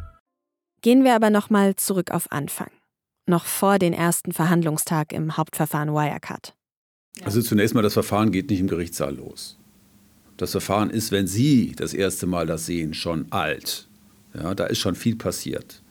[0.81, 2.71] Gehen wir aber nochmal zurück auf Anfang.
[3.27, 6.55] Noch vor den ersten Verhandlungstag im Hauptverfahren Wirecard.
[7.23, 9.59] Also zunächst mal, das Verfahren geht nicht im Gerichtssaal los.
[10.37, 13.87] Das Verfahren ist, wenn Sie das erste Mal das sehen, schon alt.
[14.33, 15.83] Ja, da ist schon viel passiert.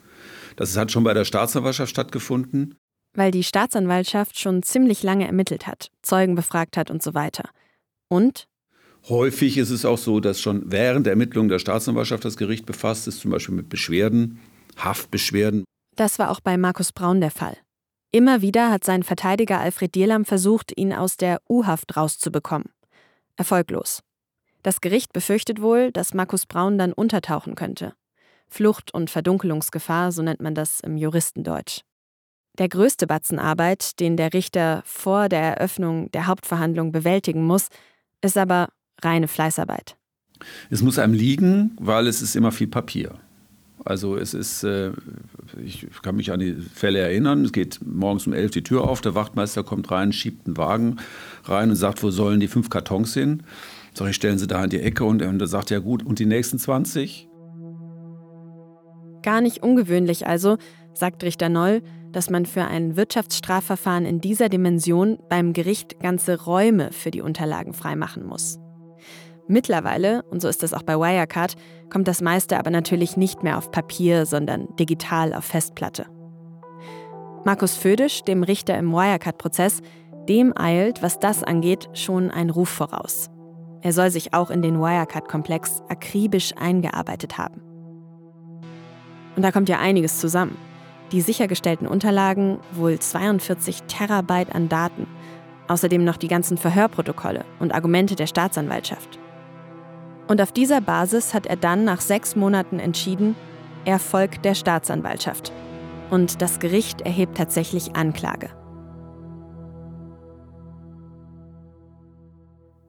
[0.56, 2.74] Das hat schon bei der Staatsanwaltschaft stattgefunden.
[3.14, 7.50] Weil die Staatsanwaltschaft schon ziemlich lange ermittelt hat, Zeugen befragt hat und so weiter.
[8.08, 8.48] Und?
[9.08, 13.06] Häufig ist es auch so, dass schon während der Ermittlung der Staatsanwaltschaft das Gericht befasst
[13.06, 14.40] ist, zum Beispiel mit Beschwerden
[14.76, 15.64] Haftbeschwerden.
[15.96, 17.56] Das war auch bei Markus Braun der Fall.
[18.12, 22.70] Immer wieder hat sein Verteidiger Alfred Dierlam versucht, ihn aus der U-Haft rauszubekommen.
[23.36, 24.02] Erfolglos.
[24.62, 27.94] Das Gericht befürchtet wohl, dass Markus Braun dann untertauchen könnte.
[28.48, 31.82] Flucht- und Verdunkelungsgefahr, so nennt man das im Juristendeutsch.
[32.58, 37.68] Der größte Batzen Arbeit, den der Richter vor der Eröffnung der Hauptverhandlung bewältigen muss,
[38.20, 38.68] ist aber
[39.00, 39.96] reine Fleißarbeit.
[40.68, 43.20] Es muss einem liegen, weil es ist immer viel Papier.
[43.84, 44.92] Also es ist, äh,
[45.64, 49.00] ich kann mich an die Fälle erinnern, es geht morgens um elf die Tür auf,
[49.00, 50.96] der Wachtmeister kommt rein, schiebt einen Wagen
[51.44, 53.42] rein und sagt, wo sollen die fünf Kartons hin?
[53.94, 56.18] Sag ich, stellen Sie da in die Ecke und, und er sagt, ja gut, und
[56.18, 57.28] die nächsten 20?
[59.22, 60.58] Gar nicht ungewöhnlich also,
[60.94, 66.92] sagt Richter Noll, dass man für ein Wirtschaftsstrafverfahren in dieser Dimension beim Gericht ganze Räume
[66.92, 68.58] für die Unterlagen freimachen muss.
[69.50, 71.56] Mittlerweile, und so ist es auch bei Wirecard,
[71.92, 76.06] kommt das meiste aber natürlich nicht mehr auf Papier, sondern digital auf Festplatte.
[77.44, 79.80] Markus Födisch, dem Richter im Wirecard-Prozess,
[80.28, 83.28] dem eilt, was das angeht, schon ein Ruf voraus.
[83.82, 87.60] Er soll sich auch in den Wirecard-Komplex akribisch eingearbeitet haben.
[89.34, 90.56] Und da kommt ja einiges zusammen.
[91.10, 95.08] Die sichergestellten Unterlagen, wohl 42 Terabyte an Daten,
[95.66, 99.18] außerdem noch die ganzen Verhörprotokolle und Argumente der Staatsanwaltschaft.
[100.30, 103.34] Und auf dieser Basis hat er dann nach sechs Monaten entschieden,
[103.84, 105.50] er folgt der Staatsanwaltschaft.
[106.08, 108.50] Und das Gericht erhebt tatsächlich Anklage.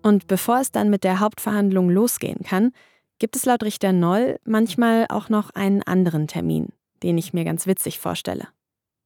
[0.03, 2.73] Und bevor es dann mit der Hauptverhandlung losgehen kann,
[3.17, 6.67] gibt es laut Richter Noll manchmal auch noch einen anderen Termin,
[7.01, 8.49] den ich mir ganz witzig vorstelle.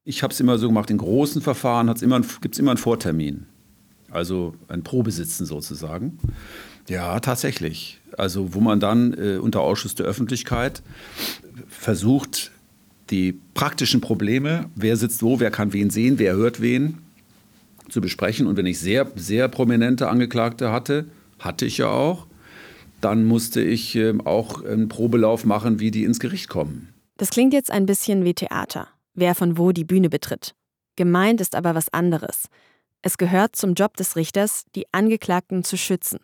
[0.04, 1.88] Ich habe es immer so gemacht, in großen Verfahren
[2.42, 3.46] gibt es immer einen Vortermin.
[4.12, 6.20] also ein Probesitzen sozusagen.
[6.88, 8.00] Ja, tatsächlich.
[8.18, 10.82] Also wo man dann äh, unter Ausschuss der Öffentlichkeit
[11.68, 12.52] versucht,
[13.10, 16.98] die praktischen Probleme, wer sitzt wo, wer kann wen sehen, wer hört wen,
[17.90, 18.48] zu besprechen.
[18.48, 21.06] Und wenn ich sehr, sehr prominente Angeklagte hatte,
[21.40, 22.28] hatte ich ja auch,
[23.02, 26.94] dann musste ich äh, auch einen Probelauf machen, wie die ins Gericht kommen.
[27.18, 30.56] Das klingt jetzt ein bisschen wie Theater, wer von wo die Bühne betritt.
[30.96, 32.48] Gemeint ist aber was anderes.
[33.02, 36.20] Es gehört zum Job des Richters, die Angeklagten zu schützen.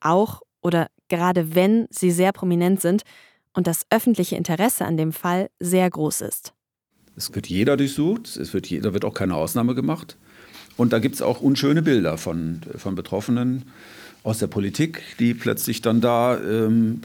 [0.00, 3.02] Auch oder gerade wenn sie sehr prominent sind
[3.52, 6.52] und das öffentliche Interesse an dem Fall sehr groß ist.
[7.16, 10.16] Es wird jeder durchsucht, es wird, da wird auch keine Ausnahme gemacht.
[10.76, 13.64] Und da gibt es auch unschöne Bilder von, von Betroffenen
[14.24, 17.02] aus der Politik, die plötzlich dann da ähm,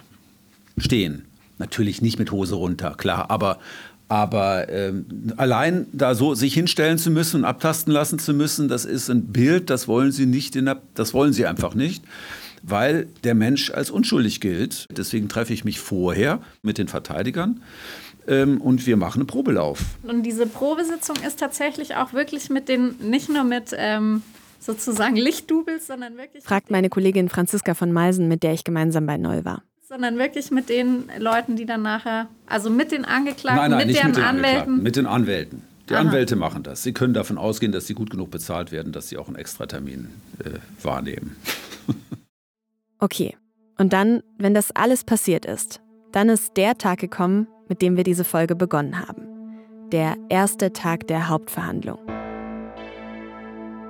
[0.78, 1.26] stehen.
[1.60, 3.60] Natürlich nicht mit Hose runter, klar, aber,
[4.08, 5.06] aber ähm,
[5.38, 9.28] allein da so sich hinstellen zu müssen und abtasten lassen zu müssen, das ist ein
[9.28, 12.04] Bild, das wollen sie nicht, in der, das wollen sie einfach nicht
[12.64, 14.88] weil der Mensch als unschuldig gilt.
[14.96, 17.62] Deswegen treffe ich mich vorher mit den Verteidigern
[18.28, 19.82] ähm, und wir machen einen Probelauf.
[20.04, 24.22] Und diese Probesitzung ist tatsächlich auch wirklich mit den, nicht nur mit ähm,
[24.60, 26.44] sozusagen Lichtdubels, sondern wirklich.
[26.44, 29.64] Fragt meine Kollegin Franziska von Meisen, mit der ich gemeinsam bei Noll war.
[29.88, 33.96] Sondern wirklich mit den Leuten, die dann nachher, also mit den Angeklagten, nein, nein, mit
[33.96, 34.84] deren mit Anwälten.
[34.84, 35.64] Mit den Anwälten.
[35.90, 36.02] Die Aha.
[36.02, 36.84] Anwälte machen das.
[36.84, 40.10] Sie können davon ausgehen, dass sie gut genug bezahlt werden, dass sie auch einen Extratermin
[40.38, 41.36] äh, wahrnehmen.
[43.00, 43.36] Okay.
[43.78, 45.82] Und dann, wenn das alles passiert ist,
[46.12, 49.28] dann ist der Tag gekommen, mit dem wir diese Folge begonnen haben.
[49.92, 52.00] Der erste Tag der Hauptverhandlung.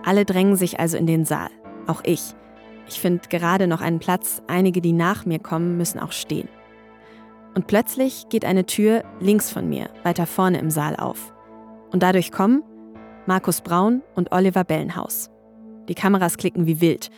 [0.06, 1.50] Alle drängen sich also in den Saal.
[1.88, 2.36] Auch ich.
[2.88, 6.50] Ich finde gerade noch einen Platz, einige, die nach mir kommen, müssen auch stehen.
[7.56, 11.34] Und plötzlich geht eine Tür links von mir, weiter vorne im Saal auf.
[11.91, 12.63] Und dadurch kommen
[13.26, 15.30] Markus Braun und Oliver Bellenhaus.
[15.88, 17.10] Die Kameras klicken wie wild.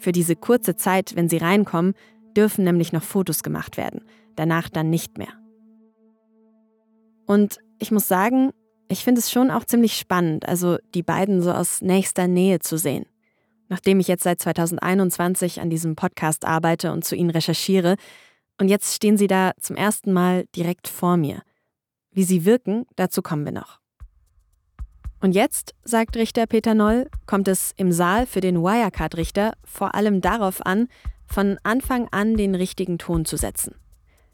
[0.00, 1.94] Für diese kurze Zeit, wenn sie reinkommen,
[2.36, 4.02] dürfen nämlich noch Fotos gemacht werden,
[4.34, 5.32] danach dann nicht mehr.
[7.26, 8.50] Und ich muss sagen,
[8.88, 12.76] ich finde es schon auch ziemlich spannend, also die beiden so aus nächster Nähe zu
[12.76, 13.06] sehen.
[13.68, 17.96] Nachdem ich jetzt seit 2021 an diesem Podcast arbeite und zu ihnen recherchiere,
[18.58, 21.42] und jetzt stehen sie da zum ersten Mal direkt vor mir.
[22.10, 23.79] Wie sie wirken, dazu kommen wir noch.
[25.20, 30.22] Und jetzt, sagt Richter Peter Noll, kommt es im Saal für den Wirecard-Richter vor allem
[30.22, 30.88] darauf an,
[31.26, 33.74] von Anfang an den richtigen Ton zu setzen.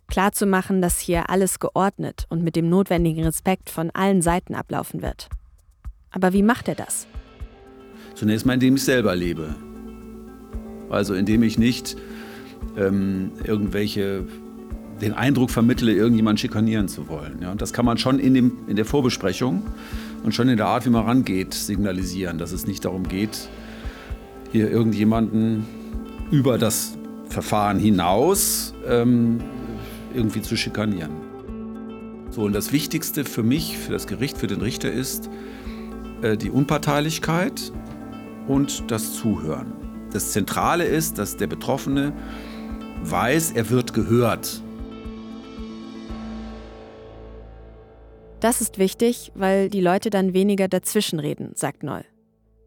[0.06, 5.28] Klarzumachen, dass hier alles geordnet und mit dem notwendigen Respekt von allen Seiten ablaufen wird.
[6.12, 7.08] Aber wie macht er das?
[8.14, 9.56] Zunächst mal, indem ich selber lebe.
[10.88, 11.96] Also indem ich nicht
[12.76, 14.24] ähm, irgendwelche
[15.00, 17.40] den Eindruck vermittle, irgendjemanden schikanieren zu wollen.
[17.42, 19.62] Ja, und das kann man schon in, dem, in der Vorbesprechung
[20.26, 23.48] und schon in der Art, wie man rangeht, signalisieren, dass es nicht darum geht,
[24.50, 25.64] hier irgendjemanden
[26.32, 29.38] über das Verfahren hinaus ähm,
[30.12, 31.12] irgendwie zu schikanieren.
[32.30, 35.30] So, und das Wichtigste für mich, für das Gericht, für den Richter ist
[36.22, 37.72] äh, die Unparteilichkeit
[38.48, 39.74] und das Zuhören.
[40.10, 42.12] Das Zentrale ist, dass der Betroffene
[43.04, 44.60] weiß, er wird gehört.
[48.40, 52.04] Das ist wichtig, weil die Leute dann weniger dazwischenreden, sagt Noll.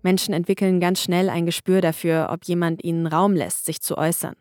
[0.01, 4.35] Menschen entwickeln ganz schnell ein Gespür dafür, ob jemand ihnen Raum lässt, sich zu äußern.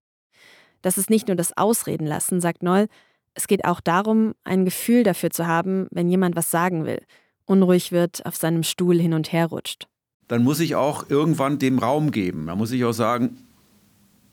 [0.81, 2.87] Das ist nicht nur das Ausreden lassen, sagt Noll,
[3.35, 7.03] es geht auch darum, ein Gefühl dafür zu haben, wenn jemand was sagen will,
[7.45, 9.87] unruhig wird, auf seinem Stuhl hin und her rutscht.
[10.29, 12.47] Dann muss ich auch irgendwann dem Raum geben.
[12.47, 13.39] Da muss ich auch sagen,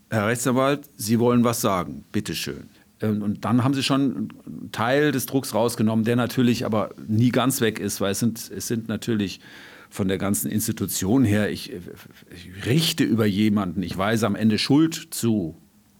[0.09, 2.69] Herr Rechtsanwalt, Sie wollen was sagen, bitteschön.
[3.01, 7.59] Und dann haben sie schon einen Teil des Drucks rausgenommen, der natürlich aber nie ganz
[7.59, 9.41] weg ist, weil es sind, es sind natürlich
[9.89, 15.07] von der ganzen Institution her, ich, ich richte über jemanden, ich weise am Ende Schuld
[15.11, 15.55] zu.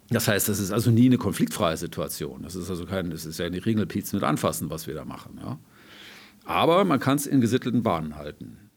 [0.09, 2.43] Das heißt, das ist also nie eine konfliktfreie Situation.
[2.43, 5.39] Das ist also kein, das ist ja die Ringelpiez mit Anfassen, was wir da machen.
[5.41, 5.59] Ja.
[6.45, 8.69] Aber man kann es in gesittelten Bahnen halten.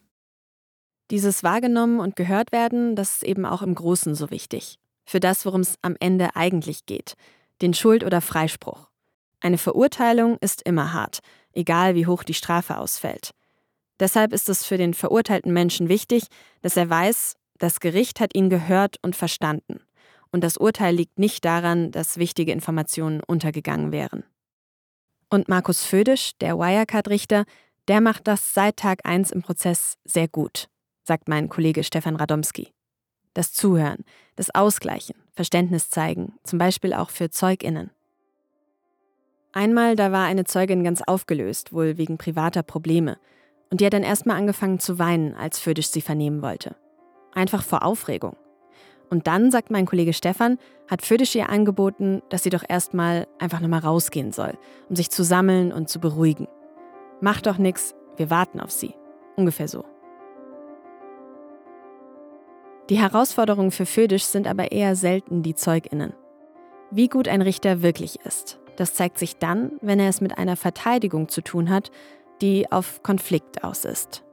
[1.11, 4.79] Dieses wahrgenommen und gehört werden, das ist eben auch im Großen so wichtig.
[5.05, 7.15] Für das, worum es am Ende eigentlich geht
[7.63, 8.89] den Schuld- oder Freispruch.
[9.41, 11.21] Eine Verurteilung ist immer hart,
[11.53, 13.33] egal wie hoch die Strafe ausfällt.
[14.01, 16.27] Deshalb ist es für den verurteilten Menschen wichtig,
[16.63, 19.81] dass er weiß, das Gericht hat ihn gehört und verstanden.
[20.31, 24.25] Und das Urteil liegt nicht daran, dass wichtige Informationen untergegangen wären.
[25.31, 27.45] Und Markus Födisch, der Wirecard-Richter,
[27.89, 30.69] der macht das seit Tag 1 im Prozess sehr gut,
[31.05, 32.73] sagt mein Kollege Stefan Radomski.
[33.39, 37.93] Das Zuhören, das Ausgleichen, Verständnis zeigen, zum Beispiel auch für ZeugInnen.
[39.53, 43.17] Einmal, da war eine Zeugin ganz aufgelöst, wohl wegen privater Probleme,
[43.71, 46.75] und die hat dann erstmal angefangen zu weinen, als Födisch sie vernehmen wollte.
[47.33, 48.35] einfach vor Aufregung.
[49.09, 50.59] Und dann, sagt mein Kollege Stefan,
[50.91, 54.59] hat Födisch ihr angeboten, dass sie doch erstmal einfach nochmal rausgehen soll,
[54.89, 56.49] um sich zu sammeln und zu beruhigen.
[57.21, 58.97] Macht doch nix, wir warten auf sie.
[59.37, 59.85] Ungefähr so.
[62.91, 66.15] Die Herausforderungen für Födisch sind aber eher selten die ZeugInnen.
[66.91, 70.57] Wie gut ein Richter wirklich ist, das zeigt sich dann, wenn er es mit einer
[70.57, 71.91] Verteidigung zu tun hat,
[72.41, 74.25] die auf Konflikt aus ist.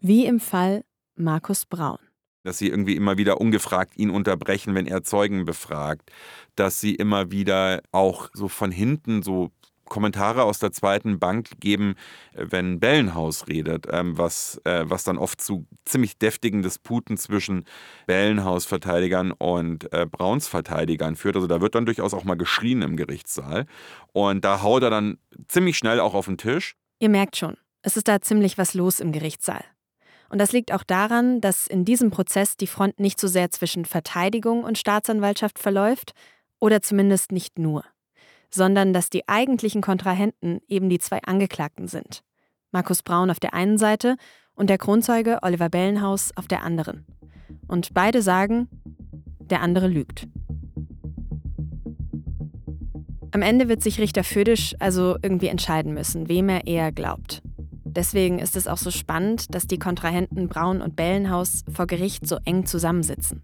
[0.00, 0.84] Wie im Fall
[1.16, 1.98] Markus Braun
[2.44, 6.12] dass sie irgendwie immer wieder ungefragt ihn unterbrechen, wenn er Zeugen befragt,
[6.54, 9.50] dass sie immer wieder auch so von hinten so
[9.84, 11.94] Kommentare aus der zweiten Bank geben,
[12.32, 17.64] äh, wenn Bellenhaus redet, ähm, was, äh, was dann oft zu ziemlich deftigen Disputen zwischen
[18.06, 21.36] Bellenhaus-Verteidigern und äh, Brauns-Verteidigern führt.
[21.36, 23.66] Also da wird dann durchaus auch mal geschrien im Gerichtssaal.
[24.12, 25.18] Und da haut er dann
[25.48, 26.76] ziemlich schnell auch auf den Tisch.
[26.98, 29.64] Ihr merkt schon, es ist da ziemlich was los im Gerichtssaal.
[30.30, 33.84] Und das liegt auch daran, dass in diesem Prozess die Front nicht so sehr zwischen
[33.84, 36.12] Verteidigung und Staatsanwaltschaft verläuft,
[36.64, 37.84] oder zumindest nicht nur,
[38.54, 42.22] sondern dass die eigentlichen Kontrahenten eben die zwei Angeklagten sind.
[42.70, 44.16] Markus Braun auf der einen Seite
[44.54, 47.04] und der Kronzeuge Oliver Bellenhaus auf der anderen.
[47.66, 48.68] Und beide sagen,
[49.40, 50.28] der andere lügt.
[53.32, 57.42] Am Ende wird sich Richter Födisch also irgendwie entscheiden müssen, wem er eher glaubt.
[57.84, 62.38] Deswegen ist es auch so spannend, dass die Kontrahenten Braun und Bellenhaus vor Gericht so
[62.44, 63.42] eng zusammensitzen.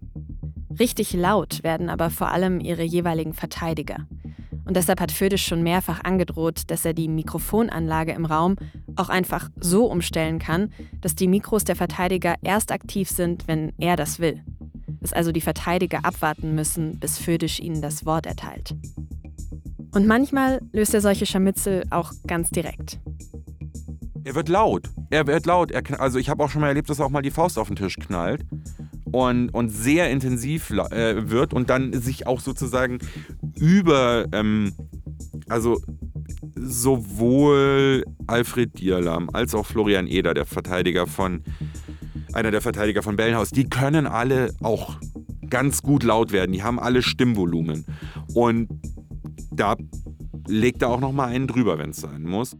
[0.79, 4.07] Richtig laut werden aber vor allem ihre jeweiligen Verteidiger.
[4.71, 8.55] Und deshalb hat Födisch schon mehrfach angedroht, dass er die Mikrofonanlage im Raum
[8.95, 13.97] auch einfach so umstellen kann, dass die Mikros der Verteidiger erst aktiv sind, wenn er
[13.97, 14.41] das will.
[15.01, 18.73] Dass also die Verteidiger abwarten müssen, bis Födisch ihnen das Wort erteilt.
[19.93, 22.97] Und manchmal löst er solche Scharmützel auch ganz direkt.
[24.23, 24.89] Er wird laut.
[25.09, 25.71] Er wird laut.
[25.71, 27.67] Er, also ich habe auch schon mal erlebt, dass er auch mal die Faust auf
[27.67, 28.45] den Tisch knallt
[29.11, 32.99] und, und sehr intensiv äh, wird und dann sich auch sozusagen
[33.59, 34.73] über, ähm,
[35.49, 35.79] also
[36.55, 41.43] sowohl Alfred Dierlam als auch Florian Eder, der Verteidiger von,
[42.33, 44.97] einer der Verteidiger von Bellenhaus, die können alle auch
[45.49, 46.51] ganz gut laut werden.
[46.51, 47.85] Die haben alle Stimmvolumen.
[48.33, 48.69] Und
[49.51, 49.75] da
[50.47, 52.57] legt er auch noch mal einen drüber, wenn es sein muss.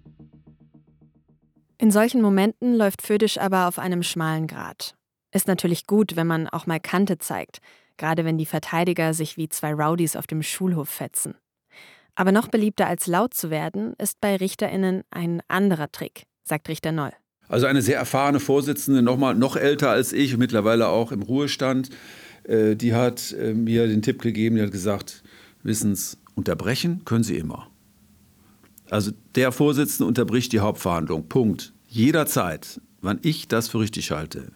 [1.77, 4.95] In solchen Momenten läuft Födisch aber auf einem schmalen Grat.
[5.31, 7.59] Ist natürlich gut, wenn man auch mal Kante zeigt,
[7.97, 11.35] gerade wenn die Verteidiger sich wie zwei Rowdies auf dem Schulhof fetzen.
[12.15, 16.91] Aber noch beliebter als laut zu werden, ist bei RichterInnen ein anderer Trick, sagt Richter
[16.91, 17.11] Noll.
[17.47, 21.89] Also eine sehr erfahrene Vorsitzende, noch, mal, noch älter als ich, mittlerweile auch im Ruhestand,
[22.43, 25.23] äh, die hat äh, mir den Tipp gegeben, die hat gesagt,
[25.63, 27.67] wissen Sie, unterbrechen können Sie immer.
[28.89, 31.27] Also der Vorsitzende unterbricht die Hauptverhandlung.
[31.29, 31.73] Punkt.
[31.87, 34.51] Jederzeit, wann ich das für richtig halte.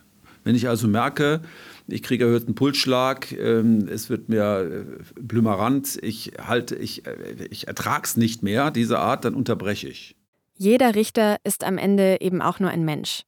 [0.45, 1.41] Wenn ich also merke,
[1.87, 7.67] ich kriege erhöhten Pulsschlag, ähm, es wird mir äh, blümerant, ich halte, ich, äh, ich
[7.67, 10.15] ertrage es nicht mehr, diese Art, dann unterbreche ich.
[10.55, 13.23] Jeder Richter ist am Ende eben auch nur ein Mensch.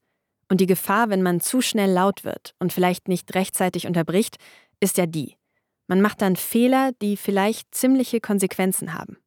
[0.47, 4.37] Und die Gefahr, wenn man zu schnell laut wird und vielleicht nicht rechtzeitig unterbricht,
[4.79, 5.35] ist ja die.
[5.87, 9.17] Man macht dann Fehler, die vielleicht ziemliche Konsequenzen haben.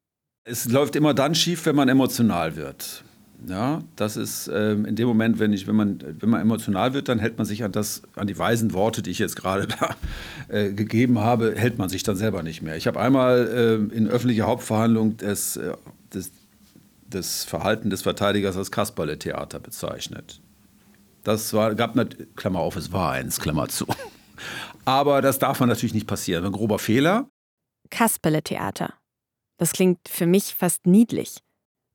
[0.45, 3.03] Es läuft immer dann schief, wenn man emotional wird.
[3.47, 7.09] Ja, das ist ähm, in dem Moment, wenn, ich, wenn, man, wenn man emotional wird,
[7.09, 9.95] dann hält man sich an, das, an die weisen Worte, die ich jetzt gerade da
[10.47, 12.75] äh, gegeben habe, hält man sich dann selber nicht mehr.
[12.75, 13.47] Ich habe einmal
[13.91, 15.73] äh, in öffentlicher Hauptverhandlung des, äh,
[17.09, 20.39] das Verhalten des Verteidigers als Kasperle-Theater bezeichnet.
[21.23, 23.85] Das war, gab, nicht, Klammer auf, es war eins, Klammer zu.
[24.85, 26.45] Aber das darf man natürlich nicht passieren.
[26.45, 27.29] Ein grober Fehler.
[27.89, 28.93] Kasperle-Theater.
[29.57, 31.37] Das klingt für mich fast niedlich.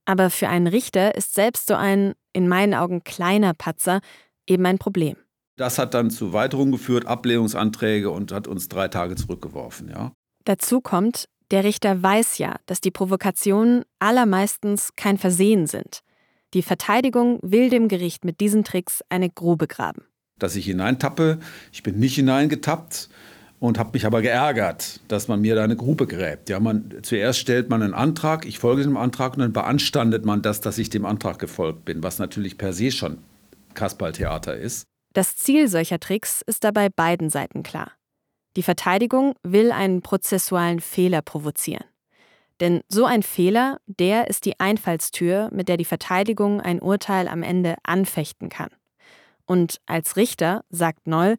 [0.06, 4.00] Aber für einen Richter ist selbst so ein, in meinen Augen kleiner Patzer,
[4.46, 5.16] eben ein Problem.
[5.56, 10.12] Das hat dann zu Weiterungen geführt, Ablehnungsanträge und hat uns drei Tage zurückgeworfen, ja.
[10.44, 16.00] Dazu kommt, der Richter weiß ja, dass die Provokationen allermeistens kein Versehen sind.
[16.54, 20.02] Die Verteidigung will dem Gericht mit diesen Tricks eine Grube graben.
[20.38, 21.38] Dass ich hineintappe,
[21.72, 23.08] ich bin nicht hineingetappt
[23.58, 26.48] und habe mich aber geärgert, dass man mir da eine Grube gräbt.
[26.48, 30.42] Ja, man, zuerst stellt man einen Antrag, ich folge dem Antrag und dann beanstandet man
[30.42, 33.18] das, dass ich dem Antrag gefolgt bin, was natürlich per se schon
[33.74, 34.84] Kasperltheater ist.
[35.12, 37.92] Das Ziel solcher Tricks ist dabei beiden Seiten klar.
[38.56, 41.84] Die Verteidigung will einen prozessualen Fehler provozieren.
[42.60, 47.42] Denn so ein Fehler, der ist die Einfallstür, mit der die Verteidigung ein Urteil am
[47.42, 48.70] Ende anfechten kann.
[49.44, 51.36] Und als Richter, sagt Noll,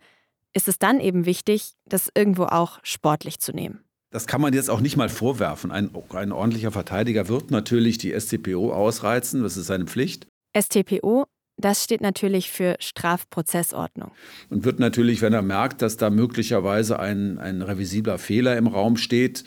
[0.58, 3.80] ist es dann eben wichtig, das irgendwo auch sportlich zu nehmen.
[4.10, 5.72] Das kann man jetzt auch nicht mal vorwerfen.
[5.72, 10.28] Ein, ein ordentlicher Verteidiger wird natürlich die STPO ausreizen, das ist seine Pflicht.
[10.58, 11.26] STPO,
[11.58, 14.12] das steht natürlich für Strafprozessordnung.
[14.50, 18.98] Und wird natürlich, wenn er merkt, dass da möglicherweise ein, ein revisibler Fehler im Raum
[18.98, 19.44] steht,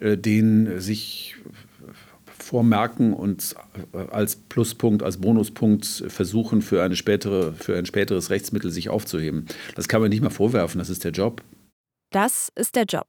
[0.00, 1.36] äh, den sich
[2.52, 3.56] vormerken und
[4.10, 9.46] als Pluspunkt, als Bonuspunkt versuchen, für, eine spätere, für ein späteres Rechtsmittel sich aufzuheben.
[9.74, 11.42] Das kann man nicht mehr vorwerfen, das ist der Job.
[12.10, 13.06] Das ist der Job.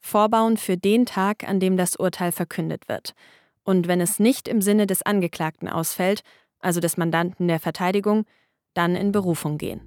[0.00, 3.14] Vorbauen für den Tag, an dem das Urteil verkündet wird.
[3.62, 6.22] Und wenn es nicht im Sinne des Angeklagten ausfällt,
[6.58, 8.24] also des Mandanten der Verteidigung,
[8.74, 9.82] dann in Berufung gehen.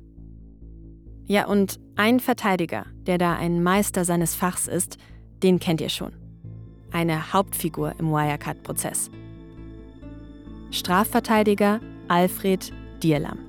[1.25, 4.97] Ja, und ein Verteidiger, der da ein Meister seines Fachs ist,
[5.43, 6.22] den kennt ihr schon.
[6.93, 9.09] Eine Hauptfigur im Wirecard-Prozess.
[10.69, 12.71] Strafverteidiger Alfred
[13.01, 13.39] Dierlam.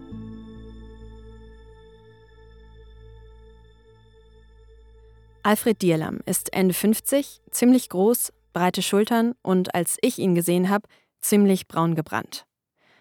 [5.42, 10.88] Alfred Dierlam ist Ende 50, ziemlich groß, breite Schultern und als ich ihn gesehen habe,
[11.20, 12.46] ziemlich braun gebrannt.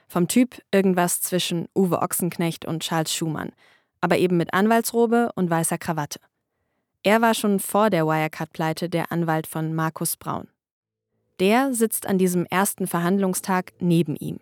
[0.10, 3.54] Vom Typ irgendwas zwischen Uwe Ochsenknecht und Charles Schumann,
[4.02, 6.20] aber eben mit Anwaltsrobe und weißer Krawatte.
[7.06, 10.47] Er war schon vor der Wirecard-Pleite der Anwalt von Markus Braun.
[11.41, 14.39] Der sitzt an diesem ersten Verhandlungstag neben ihm.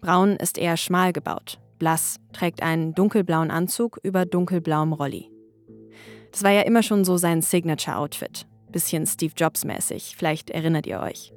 [0.00, 5.30] Braun ist eher schmal gebaut, blass, trägt einen dunkelblauen Anzug über dunkelblauem Rolli.
[6.32, 8.46] Das war ja immer schon so sein Signature-Outfit.
[8.72, 11.34] Bisschen Steve Jobs-mäßig, vielleicht erinnert ihr euch.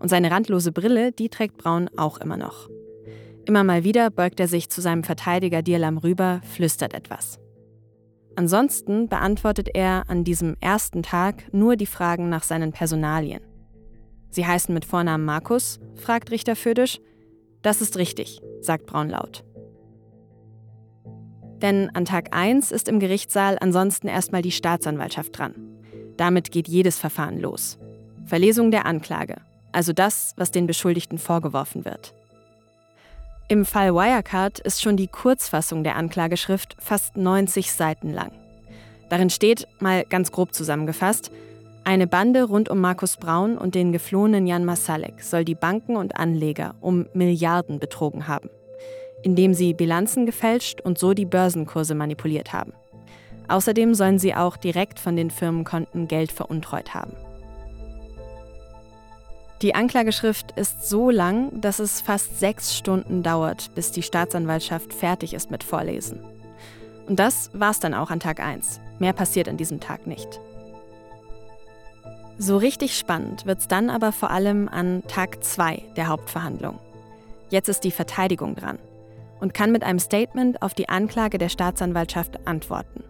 [0.00, 2.70] Und seine randlose Brille, die trägt Braun auch immer noch.
[3.44, 7.38] Immer mal wieder beugt er sich zu seinem Verteidiger Dirlam rüber, flüstert etwas.
[8.36, 13.42] Ansonsten beantwortet er an diesem ersten Tag nur die Fragen nach seinen Personalien.
[14.30, 17.00] Sie heißen mit Vornamen Markus, fragt Richter Födisch.
[17.62, 19.44] Das ist richtig, sagt Braun laut.
[21.62, 25.54] Denn an Tag 1 ist im Gerichtssaal ansonsten erstmal die Staatsanwaltschaft dran.
[26.16, 27.78] Damit geht jedes Verfahren los.
[28.26, 29.36] Verlesung der Anklage,
[29.72, 32.14] also das, was den Beschuldigten vorgeworfen wird.
[33.46, 38.32] Im Fall Wirecard ist schon die Kurzfassung der Anklageschrift fast 90 Seiten lang.
[39.10, 41.30] Darin steht, mal ganz grob zusammengefasst,
[41.84, 46.16] eine Bande rund um Markus Braun und den geflohenen Jan Masalek soll die Banken und
[46.16, 48.48] Anleger um Milliarden betrogen haben,
[49.22, 52.72] indem sie Bilanzen gefälscht und so die Börsenkurse manipuliert haben.
[53.48, 57.12] Außerdem sollen sie auch direkt von den Firmenkonten Geld veruntreut haben.
[59.64, 65.32] Die Anklageschrift ist so lang, dass es fast sechs Stunden dauert, bis die Staatsanwaltschaft fertig
[65.32, 66.20] ist mit Vorlesen.
[67.06, 68.78] Und das war's dann auch an Tag 1.
[68.98, 70.38] Mehr passiert an diesem Tag nicht.
[72.36, 76.78] So richtig spannend wird's dann aber vor allem an Tag 2 der Hauptverhandlung.
[77.48, 78.78] Jetzt ist die Verteidigung dran
[79.40, 83.02] und kann mit einem Statement auf die Anklage der Staatsanwaltschaft antworten.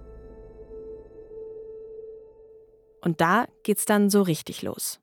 [3.00, 5.00] Und da geht's dann so richtig los.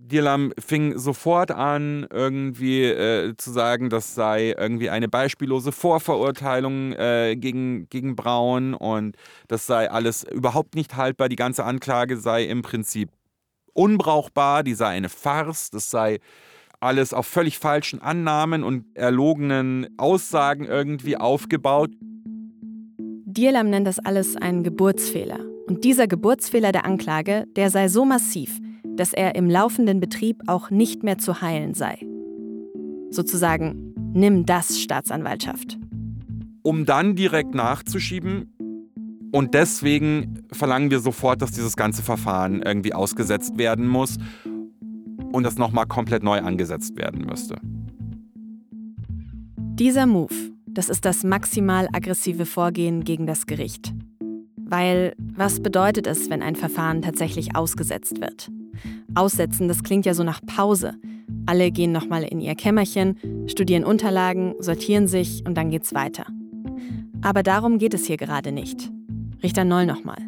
[0.00, 7.34] Dirlam fing sofort an, irgendwie äh, zu sagen, das sei irgendwie eine beispiellose Vorverurteilung äh,
[7.36, 9.16] gegen, gegen Braun und
[9.48, 11.28] das sei alles überhaupt nicht haltbar.
[11.28, 13.10] Die ganze Anklage sei im Prinzip
[13.72, 16.20] unbrauchbar, die sei eine Farce, das sei
[16.78, 21.90] alles auf völlig falschen Annahmen und erlogenen Aussagen irgendwie aufgebaut.
[23.26, 25.40] Dirlam nennt das alles einen Geburtsfehler.
[25.66, 28.58] Und dieser Geburtsfehler der Anklage, der sei so massiv,
[28.98, 31.98] dass er im laufenden Betrieb auch nicht mehr zu heilen sei.
[33.10, 35.78] Sozusagen, nimm das, Staatsanwaltschaft.
[36.62, 38.52] Um dann direkt nachzuschieben,
[39.30, 44.16] und deswegen verlangen wir sofort, dass dieses ganze Verfahren irgendwie ausgesetzt werden muss
[45.32, 47.56] und das nochmal komplett neu angesetzt werden müsste.
[49.78, 50.34] Dieser Move,
[50.66, 53.92] das ist das maximal aggressive Vorgehen gegen das Gericht.
[54.56, 58.50] Weil was bedeutet es, wenn ein Verfahren tatsächlich ausgesetzt wird?
[59.14, 60.94] Aussetzen, das klingt ja so nach Pause.
[61.46, 63.16] Alle gehen nochmal in ihr Kämmerchen,
[63.46, 66.26] studieren Unterlagen, sortieren sich und dann geht's weiter.
[67.22, 68.90] Aber darum geht es hier gerade nicht.
[69.42, 70.18] Richter Noll nochmal.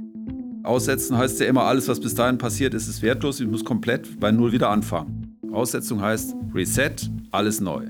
[0.63, 3.41] Aussetzen heißt ja immer, alles, was bis dahin passiert ist, ist wertlos.
[3.41, 5.37] Ich muss komplett bei Null wieder anfangen.
[5.53, 7.87] Aussetzung heißt Reset, alles neu.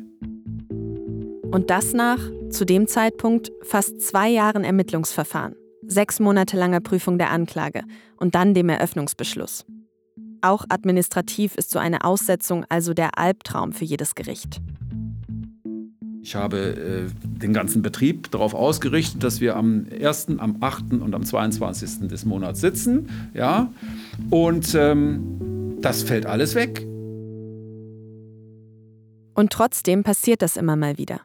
[1.51, 5.57] Und das nach, zu dem Zeitpunkt, fast zwei Jahren Ermittlungsverfahren,
[5.87, 7.83] sechs Monate langer Prüfung der Anklage
[8.17, 9.67] und dann dem Eröffnungsbeschluss.
[10.43, 14.61] Auch administrativ ist so eine Aussetzung also der Albtraum für jedes Gericht.
[16.23, 20.93] Ich habe äh, den ganzen Betrieb darauf ausgerichtet, dass wir am 1., am 8.
[20.93, 22.09] und am 22.
[22.09, 23.09] des Monats sitzen.
[23.35, 23.73] Ja?
[24.29, 26.87] Und ähm, das fällt alles weg.
[29.35, 31.23] Und trotzdem passiert das immer mal wieder.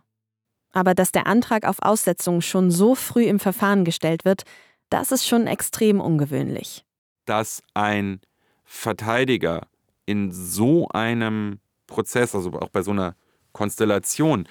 [0.71, 4.43] Aber dass der Antrag auf Aussetzung schon so früh im Verfahren gestellt wird,
[4.89, 6.85] das ist schon extrem ungewöhnlich.
[7.25, 8.19] Dass ein
[8.65, 9.67] Verteidiger
[10.05, 13.15] in so einem Prozess, also auch bei so einer
[13.53, 14.47] Konstellation,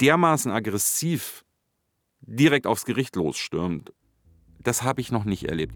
[0.00, 1.44] dermaßen aggressiv
[2.20, 3.92] direkt aufs Gericht losstürmt,
[4.60, 5.74] das habe ich noch nicht erlebt.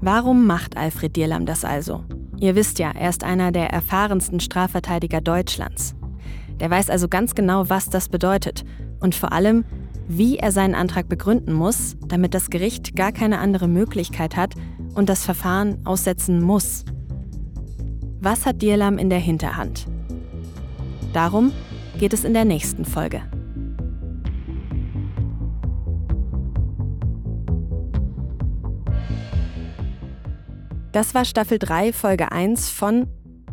[0.00, 2.04] Warum macht Alfred Dierlam das also?
[2.38, 5.94] Ihr wisst ja, er ist einer der erfahrensten Strafverteidiger Deutschlands.
[6.60, 8.64] Der weiß also ganz genau, was das bedeutet
[9.00, 9.64] und vor allem,
[10.08, 14.54] wie er seinen Antrag begründen muss, damit das Gericht gar keine andere Möglichkeit hat
[14.94, 16.84] und das Verfahren aussetzen muss.
[18.20, 19.86] Was hat Dierlam in der Hinterhand?
[21.12, 21.52] Darum
[21.98, 23.22] geht es in der nächsten Folge.
[30.92, 33.08] Das war Staffel 3, Folge 1 von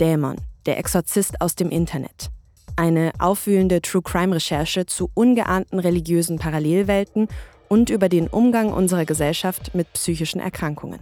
[0.00, 2.30] Dämon, der Exorzist aus dem Internet.
[2.76, 7.28] Eine aufwühlende True-Crime-Recherche zu ungeahnten religiösen Parallelwelten
[7.68, 11.00] und über den Umgang unserer Gesellschaft mit psychischen Erkrankungen.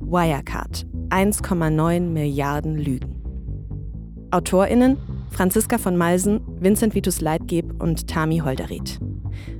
[0.00, 3.22] Wirecard 1,9 Milliarden Lügen.
[4.30, 4.98] AutorInnen
[5.34, 9.00] Franziska von Malsen, Vincent Vitus Leitgeb und Tami Holderried.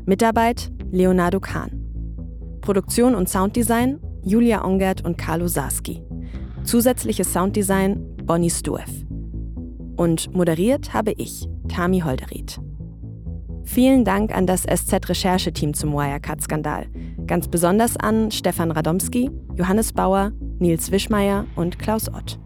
[0.07, 1.73] Mitarbeit Leonardo Kahn.
[2.61, 6.01] Produktion und Sounddesign Julia Ongert und Carlo Sarski.
[6.63, 8.89] Zusätzliches Sounddesign Bonnie Stueff.
[9.97, 12.61] Und moderiert habe ich, Tami Holderried.
[13.65, 16.87] Vielen Dank an das SZ-Rechercheteam zum Wirecard-Skandal.
[17.27, 22.39] Ganz besonders an Stefan Radomski, Johannes Bauer, Nils Wischmeier und Klaus Ott.